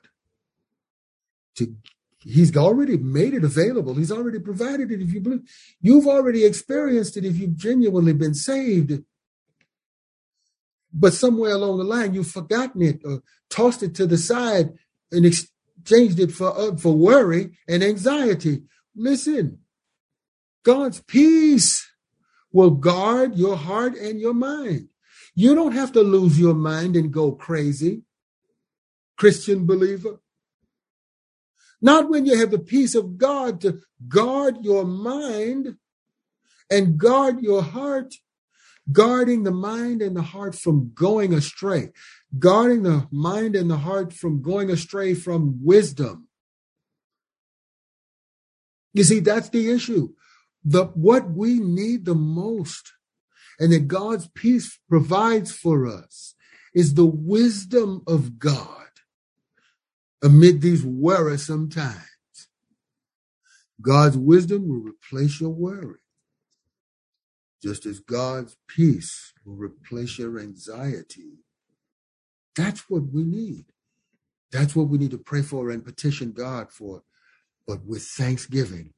to 1.57 1.75
he's 2.21 2.57
already 2.57 2.97
made 2.99 3.35
it 3.35 3.45
available 3.45 3.95
he's 3.95 4.13
already 4.13 4.39
provided 4.39 4.91
it 4.91 5.03
if 5.03 5.13
you 5.13 5.21
believe 5.21 5.43
you've 5.81 6.07
already 6.07 6.45
experienced 6.45 7.17
it 7.19 7.25
if 7.25 7.37
you've 7.37 7.57
genuinely 7.57 8.15
been 8.15 8.33
saved 8.33 9.03
but 10.93 11.13
somewhere 11.13 11.53
along 11.53 11.77
the 11.79 11.85
line 11.85 12.15
you've 12.15 12.31
forgotten 12.31 12.81
it 12.81 13.01
or 13.05 13.23
tossed 13.51 13.83
it 13.83 13.95
to 13.95 14.07
the 14.07 14.17
side 14.17 14.73
and 15.13 15.27
exchanged 15.85 16.19
it 16.21 16.33
for 16.33 16.57
uh, 16.59 16.77
for 16.77 16.95
worry 16.95 17.57
and 17.69 17.83
anxiety. 17.83 18.63
Listen 18.97 19.59
god's 20.65 21.01
peace 21.03 21.87
will 22.53 22.71
guard 22.71 23.37
your 23.37 23.57
heart 23.57 23.95
and 23.97 24.19
your 24.19 24.33
mind. 24.33 24.89
You 25.35 25.55
don't 25.55 25.73
have 25.73 25.93
to 25.93 26.01
lose 26.01 26.39
your 26.39 26.55
mind 26.55 26.97
and 26.97 27.13
go 27.13 27.33
crazy 27.33 28.03
christian 29.17 29.67
believer. 29.67 30.21
Not 31.81 32.09
when 32.09 32.25
you 32.25 32.39
have 32.39 32.51
the 32.51 32.59
peace 32.59 32.95
of 32.95 33.19
God 33.19 33.61
to 33.61 33.81
guard 34.09 34.65
your 34.65 34.85
mind 34.85 35.77
and 36.71 36.97
guard 36.97 37.43
your 37.43 37.63
heart, 37.63 38.15
guarding 38.91 39.43
the 39.43 39.51
mind 39.51 40.01
and 40.01 40.17
the 40.17 40.23
heart 40.23 40.55
from 40.55 40.93
going 40.95 41.35
astray, 41.35 41.93
guarding 42.39 42.83
the 42.83 43.07
mind 43.11 43.57
and 43.57 43.71
the 43.71 43.79
heart 43.79 44.13
from 44.13 44.43
going 44.43 44.71
astray 44.71 45.15
from 45.15 45.61
wisdom. 45.63 46.29
You 48.93 49.05
see, 49.05 49.21
that's 49.21 49.49
the 49.49 49.71
issue. 49.71 50.11
The 50.65 50.87
what 50.87 51.31
we 51.31 51.59
need 51.59 52.05
the 52.05 52.15
most 52.15 52.93
and 53.59 53.73
that 53.73 53.89
God's 53.89 54.29
peace 54.29 54.79
provides 54.89 55.53
for 55.53 55.87
us 55.87 56.35
is 56.75 56.95
the 56.95 57.07
wisdom 57.07 58.03
of 58.07 58.39
God 58.39 58.87
amid 60.23 60.61
these 60.61 60.85
worrisome 60.85 61.69
times. 61.69 62.01
God's 63.81 64.17
wisdom 64.17 64.69
will 64.69 64.81
replace 64.81 65.41
your 65.41 65.51
worry, 65.51 65.99
just 67.63 67.85
as 67.87 68.01
God's 68.01 68.57
peace 68.67 69.33
will 69.45 69.57
replace 69.57 70.19
your 70.19 70.39
anxiety. 70.39 71.39
That's 72.57 72.89
what 72.89 73.03
we 73.13 73.25
need. 73.25 73.67
That's 74.53 74.77
what 74.77 74.89
we 74.89 74.99
need 74.99 75.11
to 75.11 75.19
pray 75.19 75.43
for 75.43 75.71
and 75.71 75.85
petition 75.85 76.33
God 76.33 76.71
for, 76.71 77.03
but 77.67 77.85
with 77.85 78.03
thanksgiving. 78.03 78.93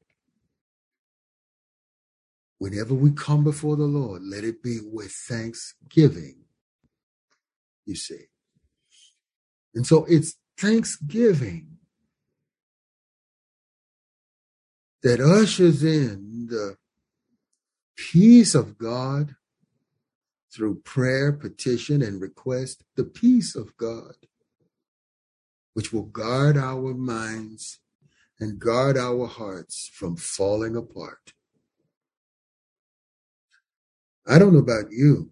Whenever 2.59 2.93
we 2.93 3.11
come 3.11 3.43
before 3.43 3.75
the 3.75 3.85
Lord, 3.85 4.23
let 4.23 4.43
it 4.43 4.63
be 4.63 4.79
with 4.83 5.11
thanksgiving, 5.11 6.43
you 7.85 7.95
see. 7.95 8.25
And 9.75 9.85
so 9.85 10.05
it's 10.05 10.35
thanksgiving 10.59 11.77
that 15.03 15.19
ushers 15.19 15.83
in 15.83 16.47
the 16.49 16.77
peace 17.95 18.55
of 18.55 18.77
God 18.77 19.35
through 20.57 20.81
prayer, 20.83 21.31
petition, 21.31 22.01
and 22.01 22.19
request, 22.19 22.83
the 22.95 23.03
peace 23.03 23.55
of 23.55 23.77
God, 23.77 24.15
which 25.75 25.93
will 25.93 26.03
guard 26.05 26.57
our 26.57 26.95
minds 26.95 27.79
and 28.39 28.59
guard 28.59 28.97
our 28.97 29.27
hearts 29.27 29.91
from 29.93 30.17
falling 30.17 30.75
apart. 30.75 31.33
I 34.27 34.39
don't 34.39 34.53
know 34.53 34.59
about 34.59 34.91
you, 34.91 35.31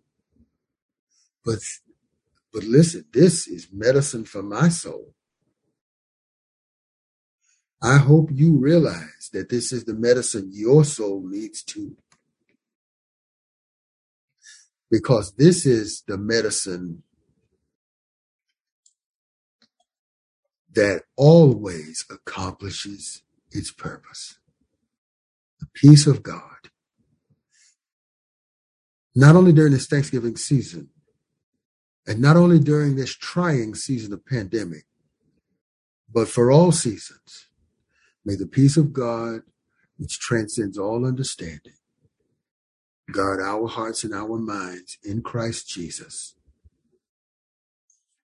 but 1.43 1.59
but 2.53 2.63
listen, 2.63 3.05
this 3.13 3.47
is 3.47 3.69
medicine 3.73 4.25
for 4.25 4.43
my 4.43 4.69
soul. 4.69 5.13
I 7.81 7.97
hope 7.97 8.29
you 8.31 8.57
realize 8.57 9.29
that 9.33 9.49
this 9.49 9.73
is 9.73 9.85
the 9.85 9.95
medicine 9.95 10.51
your 10.53 10.85
soul 10.85 11.23
needs 11.27 11.63
too. 11.63 11.97
Because 14.95 15.33
this 15.33 15.65
is 15.65 16.03
the 16.07 16.17
medicine 16.17 17.03
that 20.73 21.01
always 21.17 22.05
accomplishes 22.09 23.23
its 23.51 23.71
purpose. 23.71 24.39
The 25.59 25.67
peace 25.73 26.07
of 26.07 26.23
God 26.23 26.69
not 29.13 29.35
only 29.35 29.51
during 29.51 29.73
this 29.73 29.87
Thanksgiving 29.87 30.37
season, 30.37 30.89
and 32.07 32.21
not 32.21 32.37
only 32.37 32.59
during 32.59 32.95
this 32.95 33.13
trying 33.13 33.75
season 33.75 34.13
of 34.13 34.25
pandemic, 34.25 34.85
but 36.09 36.29
for 36.29 36.51
all 36.51 36.71
seasons, 36.71 37.47
may 38.23 38.35
the 38.35 38.47
peace 38.47 38.77
of 38.77 38.93
God, 38.93 39.41
which 39.97 40.19
transcends 40.19 40.77
all 40.77 41.05
understanding, 41.05 41.73
guard 43.11 43.39
our 43.39 43.67
hearts 43.67 44.03
and 44.03 44.13
our 44.13 44.37
minds 44.37 44.97
in 45.03 45.21
Christ 45.21 45.69
Jesus. 45.69 46.35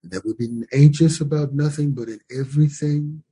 That 0.03 0.23
we 0.25 0.34
be 0.34 0.63
anxious 0.73 1.21
about 1.21 1.53
nothing, 1.53 1.91
but 1.91 2.07
in 2.07 2.19
everything, 2.36 3.23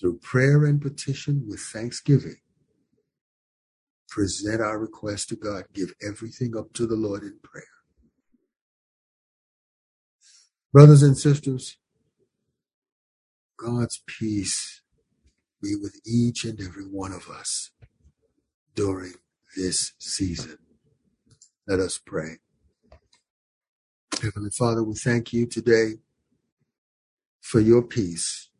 through 0.00 0.18
prayer 0.18 0.64
and 0.64 0.80
petition 0.80 1.44
with 1.48 1.60
thanksgiving, 1.60 2.36
present 4.08 4.60
our 4.60 4.78
request 4.78 5.30
to 5.30 5.36
God, 5.36 5.64
give 5.72 5.92
everything 6.06 6.56
up 6.56 6.72
to 6.74 6.86
the 6.86 6.94
Lord 6.94 7.22
in 7.22 7.38
prayer. 7.42 7.64
Brothers 10.72 11.02
and 11.02 11.16
sisters, 11.16 11.78
God's 13.56 14.02
peace 14.06 14.82
be 15.62 15.74
with 15.74 15.98
each 16.06 16.44
and 16.44 16.60
every 16.60 16.84
one 16.84 17.12
of 17.12 17.28
us 17.30 17.70
during 18.74 19.14
this 19.56 19.92
season. 19.98 20.58
Let 21.66 21.80
us 21.80 21.98
pray. 22.04 22.36
Heavenly 24.22 24.50
Father, 24.50 24.82
we 24.82 24.94
thank 24.94 25.32
you 25.32 25.46
today 25.46 25.94
for 27.40 27.60
your 27.60 27.82
peace. 27.82 28.50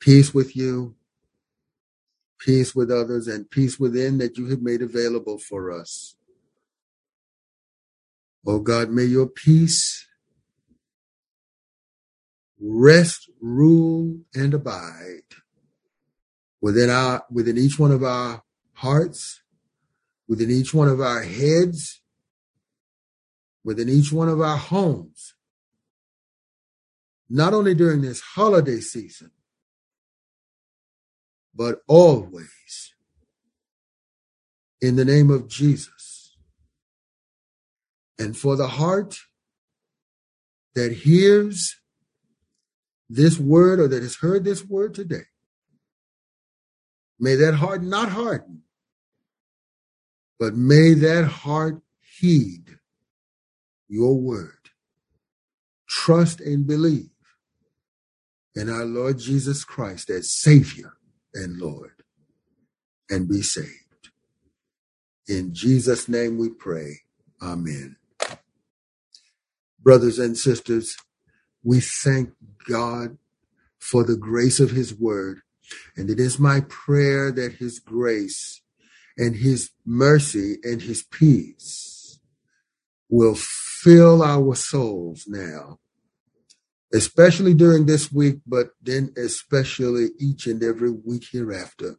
Peace 0.00 0.34
with 0.34 0.56
you, 0.56 0.96
peace 2.38 2.74
with 2.74 2.90
others, 2.90 3.28
and 3.28 3.50
peace 3.50 3.78
within 3.78 4.18
that 4.18 4.36
you 4.36 4.46
have 4.48 4.62
made 4.62 4.82
available 4.82 5.38
for 5.38 5.70
us. 5.70 6.16
Oh 8.46 8.58
God, 8.58 8.90
may 8.90 9.04
your 9.04 9.26
peace 9.26 10.06
rest, 12.60 13.30
rule, 13.40 14.20
and 14.34 14.54
abide 14.54 15.22
within 16.60 16.90
our 16.90 17.24
within 17.30 17.58
each 17.58 17.78
one 17.78 17.92
of 17.92 18.02
our 18.02 18.42
hearts, 18.82 19.42
within 20.26 20.50
each 20.50 20.74
one 20.74 20.88
of 20.88 21.00
our 21.00 21.22
heads, 21.22 22.00
within 23.62 23.88
each 23.88 24.12
one 24.12 24.28
of 24.28 24.40
our 24.40 24.56
homes. 24.56 25.34
Not 27.30 27.54
only 27.54 27.74
during 27.74 28.02
this 28.02 28.20
holiday 28.20 28.80
season, 28.80 29.30
but 31.54 31.82
always 31.86 32.92
in 34.80 34.96
the 34.96 35.04
name 35.04 35.30
of 35.30 35.48
Jesus. 35.48 36.36
And 38.18 38.36
for 38.36 38.56
the 38.56 38.66
heart 38.66 39.20
that 40.74 40.92
hears 40.92 41.76
this 43.08 43.38
word 43.38 43.78
or 43.78 43.86
that 43.86 44.02
has 44.02 44.16
heard 44.16 44.44
this 44.44 44.64
word 44.64 44.92
today, 44.92 45.26
may 47.20 47.36
that 47.36 47.54
heart 47.54 47.84
not 47.84 48.08
harden, 48.08 48.62
but 50.42 50.56
may 50.56 50.92
that 50.92 51.24
heart 51.24 51.80
heed 52.18 52.64
your 53.88 54.18
word. 54.18 54.70
Trust 55.88 56.40
and 56.40 56.66
believe 56.66 57.10
in 58.56 58.68
our 58.68 58.84
Lord 58.84 59.20
Jesus 59.20 59.62
Christ 59.62 60.10
as 60.10 60.34
Savior 60.34 60.94
and 61.32 61.60
Lord 61.60 61.92
and 63.08 63.28
be 63.28 63.40
saved. 63.40 64.10
In 65.28 65.54
Jesus' 65.54 66.08
name 66.08 66.38
we 66.38 66.48
pray. 66.48 67.02
Amen. 67.40 67.94
Brothers 69.78 70.18
and 70.18 70.36
sisters, 70.36 70.96
we 71.62 71.78
thank 71.78 72.30
God 72.68 73.16
for 73.78 74.02
the 74.02 74.16
grace 74.16 74.58
of 74.58 74.72
his 74.72 74.92
word. 74.92 75.42
And 75.96 76.10
it 76.10 76.18
is 76.18 76.40
my 76.40 76.62
prayer 76.62 77.30
that 77.30 77.52
his 77.60 77.78
grace 77.78 78.61
and 79.16 79.36
his 79.36 79.70
mercy 79.84 80.56
and 80.62 80.82
his 80.82 81.02
peace 81.02 82.18
will 83.08 83.36
fill 83.36 84.22
our 84.22 84.54
souls 84.54 85.24
now 85.26 85.78
especially 86.92 87.54
during 87.54 87.86
this 87.86 88.12
week, 88.12 88.36
but 88.46 88.70
then 88.82 89.12
especially 89.16 90.08
each 90.18 90.46
and 90.46 90.62
every 90.62 90.90
week 90.90 91.24
hereafter. 91.30 91.96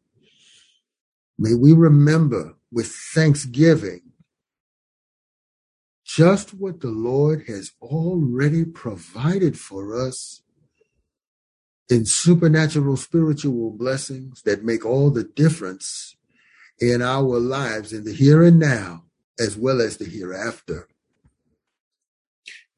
May 1.38 1.56
we 1.56 1.74
remember 1.74 2.56
with 2.72 2.88
thanksgiving 2.88 4.02
just 6.06 6.54
what 6.54 6.82
the 6.82 6.92
Lord 6.92 7.46
has 7.48 7.72
already 7.82 8.66
provided 8.66 9.58
for 9.58 10.00
us 10.00 10.44
in 11.90 12.06
supernatural 12.06 12.98
spiritual 12.98 13.72
blessings 13.72 14.44
that 14.44 14.64
make 14.64 14.86
all 14.86 15.10
the 15.10 15.24
difference 15.24 16.16
in 16.92 17.02
our 17.02 17.40
lives 17.40 17.94
in 17.94 18.04
the 18.04 18.14
here 18.14 18.44
and 18.44 18.60
now, 18.60 19.04
as 19.40 19.58
well 19.58 19.82
as 19.82 19.98
the 19.98 20.06
hereafter. 20.06 20.88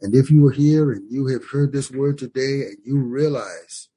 And 0.01 0.13
if 0.13 0.29
you 0.29 0.45
are 0.47 0.51
here 0.51 0.91
and 0.91 1.11
you 1.11 1.27
have 1.27 1.49
heard 1.51 1.71
this 1.71 1.89
word 1.89 2.17
today 2.17 2.61
and 2.61 2.77
you 2.83 2.99
realize 2.99 3.89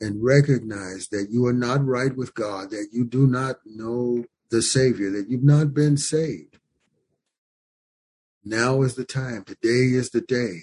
and 0.00 0.22
recognize 0.22 1.08
that 1.08 1.28
you 1.30 1.46
are 1.46 1.52
not 1.52 1.84
right 1.84 2.16
with 2.16 2.34
God, 2.34 2.70
that 2.70 2.88
you 2.92 3.04
do 3.04 3.26
not 3.26 3.56
know 3.64 4.24
the 4.50 4.62
Savior, 4.62 5.10
that 5.10 5.28
you've 5.28 5.42
not 5.42 5.74
been 5.74 5.96
saved, 5.96 6.58
now 8.44 8.82
is 8.82 8.94
the 8.94 9.04
time. 9.04 9.44
Today 9.44 9.94
is 9.96 10.10
the 10.10 10.20
day 10.20 10.60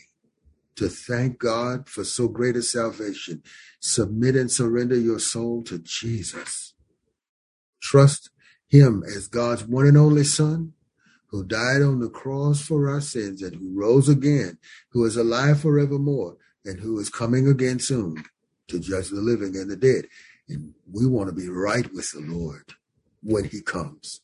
to 0.75 0.87
thank 0.87 1.39
God 1.39 1.89
for 1.89 2.03
so 2.03 2.27
great 2.27 2.55
a 2.55 2.61
salvation. 2.61 3.43
Submit 3.79 4.35
and 4.35 4.51
surrender 4.51 4.95
your 4.95 5.19
soul 5.19 5.63
to 5.63 5.79
Jesus. 5.79 6.73
Trust 7.81 8.29
Him 8.67 9.03
as 9.03 9.27
God's 9.27 9.65
one 9.65 9.87
and 9.87 9.97
only 9.97 10.23
Son 10.23 10.73
who 11.27 11.43
died 11.43 11.81
on 11.81 11.99
the 11.99 12.09
cross 12.09 12.61
for 12.61 12.89
our 12.89 13.01
sins 13.01 13.41
and 13.41 13.55
who 13.55 13.79
rose 13.79 14.07
again, 14.07 14.57
who 14.89 15.05
is 15.05 15.17
alive 15.17 15.61
forevermore, 15.61 16.37
and 16.65 16.79
who 16.79 16.99
is 16.99 17.09
coming 17.09 17.47
again 17.47 17.79
soon 17.79 18.23
to 18.67 18.79
judge 18.79 19.09
the 19.09 19.21
living 19.21 19.55
and 19.55 19.69
the 19.69 19.75
dead. 19.75 20.05
And 20.49 20.73
we 20.91 21.05
want 21.05 21.29
to 21.29 21.35
be 21.35 21.49
right 21.49 21.91
with 21.93 22.11
the 22.11 22.21
Lord 22.21 22.73
when 23.21 23.45
he 23.45 23.61
comes. 23.61 24.21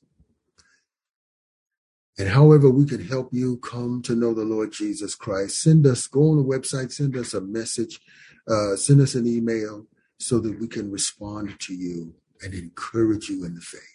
And 2.17 2.29
however 2.29 2.69
we 2.69 2.85
can 2.85 3.05
help 3.05 3.29
you 3.33 3.57
come 3.57 4.01
to 4.03 4.15
know 4.15 4.33
the 4.33 4.45
Lord 4.45 4.71
Jesus 4.71 5.15
Christ, 5.15 5.61
send 5.61 5.85
us, 5.87 6.07
go 6.07 6.29
on 6.29 6.37
the 6.37 6.43
website, 6.43 6.91
send 6.91 7.17
us 7.17 7.33
a 7.33 7.41
message, 7.41 7.99
uh, 8.47 8.75
send 8.75 9.01
us 9.01 9.15
an 9.15 9.25
email 9.25 9.87
so 10.19 10.39
that 10.39 10.59
we 10.59 10.67
can 10.67 10.91
respond 10.91 11.59
to 11.61 11.73
you 11.73 12.13
and 12.41 12.53
encourage 12.53 13.29
you 13.29 13.43
in 13.45 13.55
the 13.55 13.61
faith. 13.61 13.92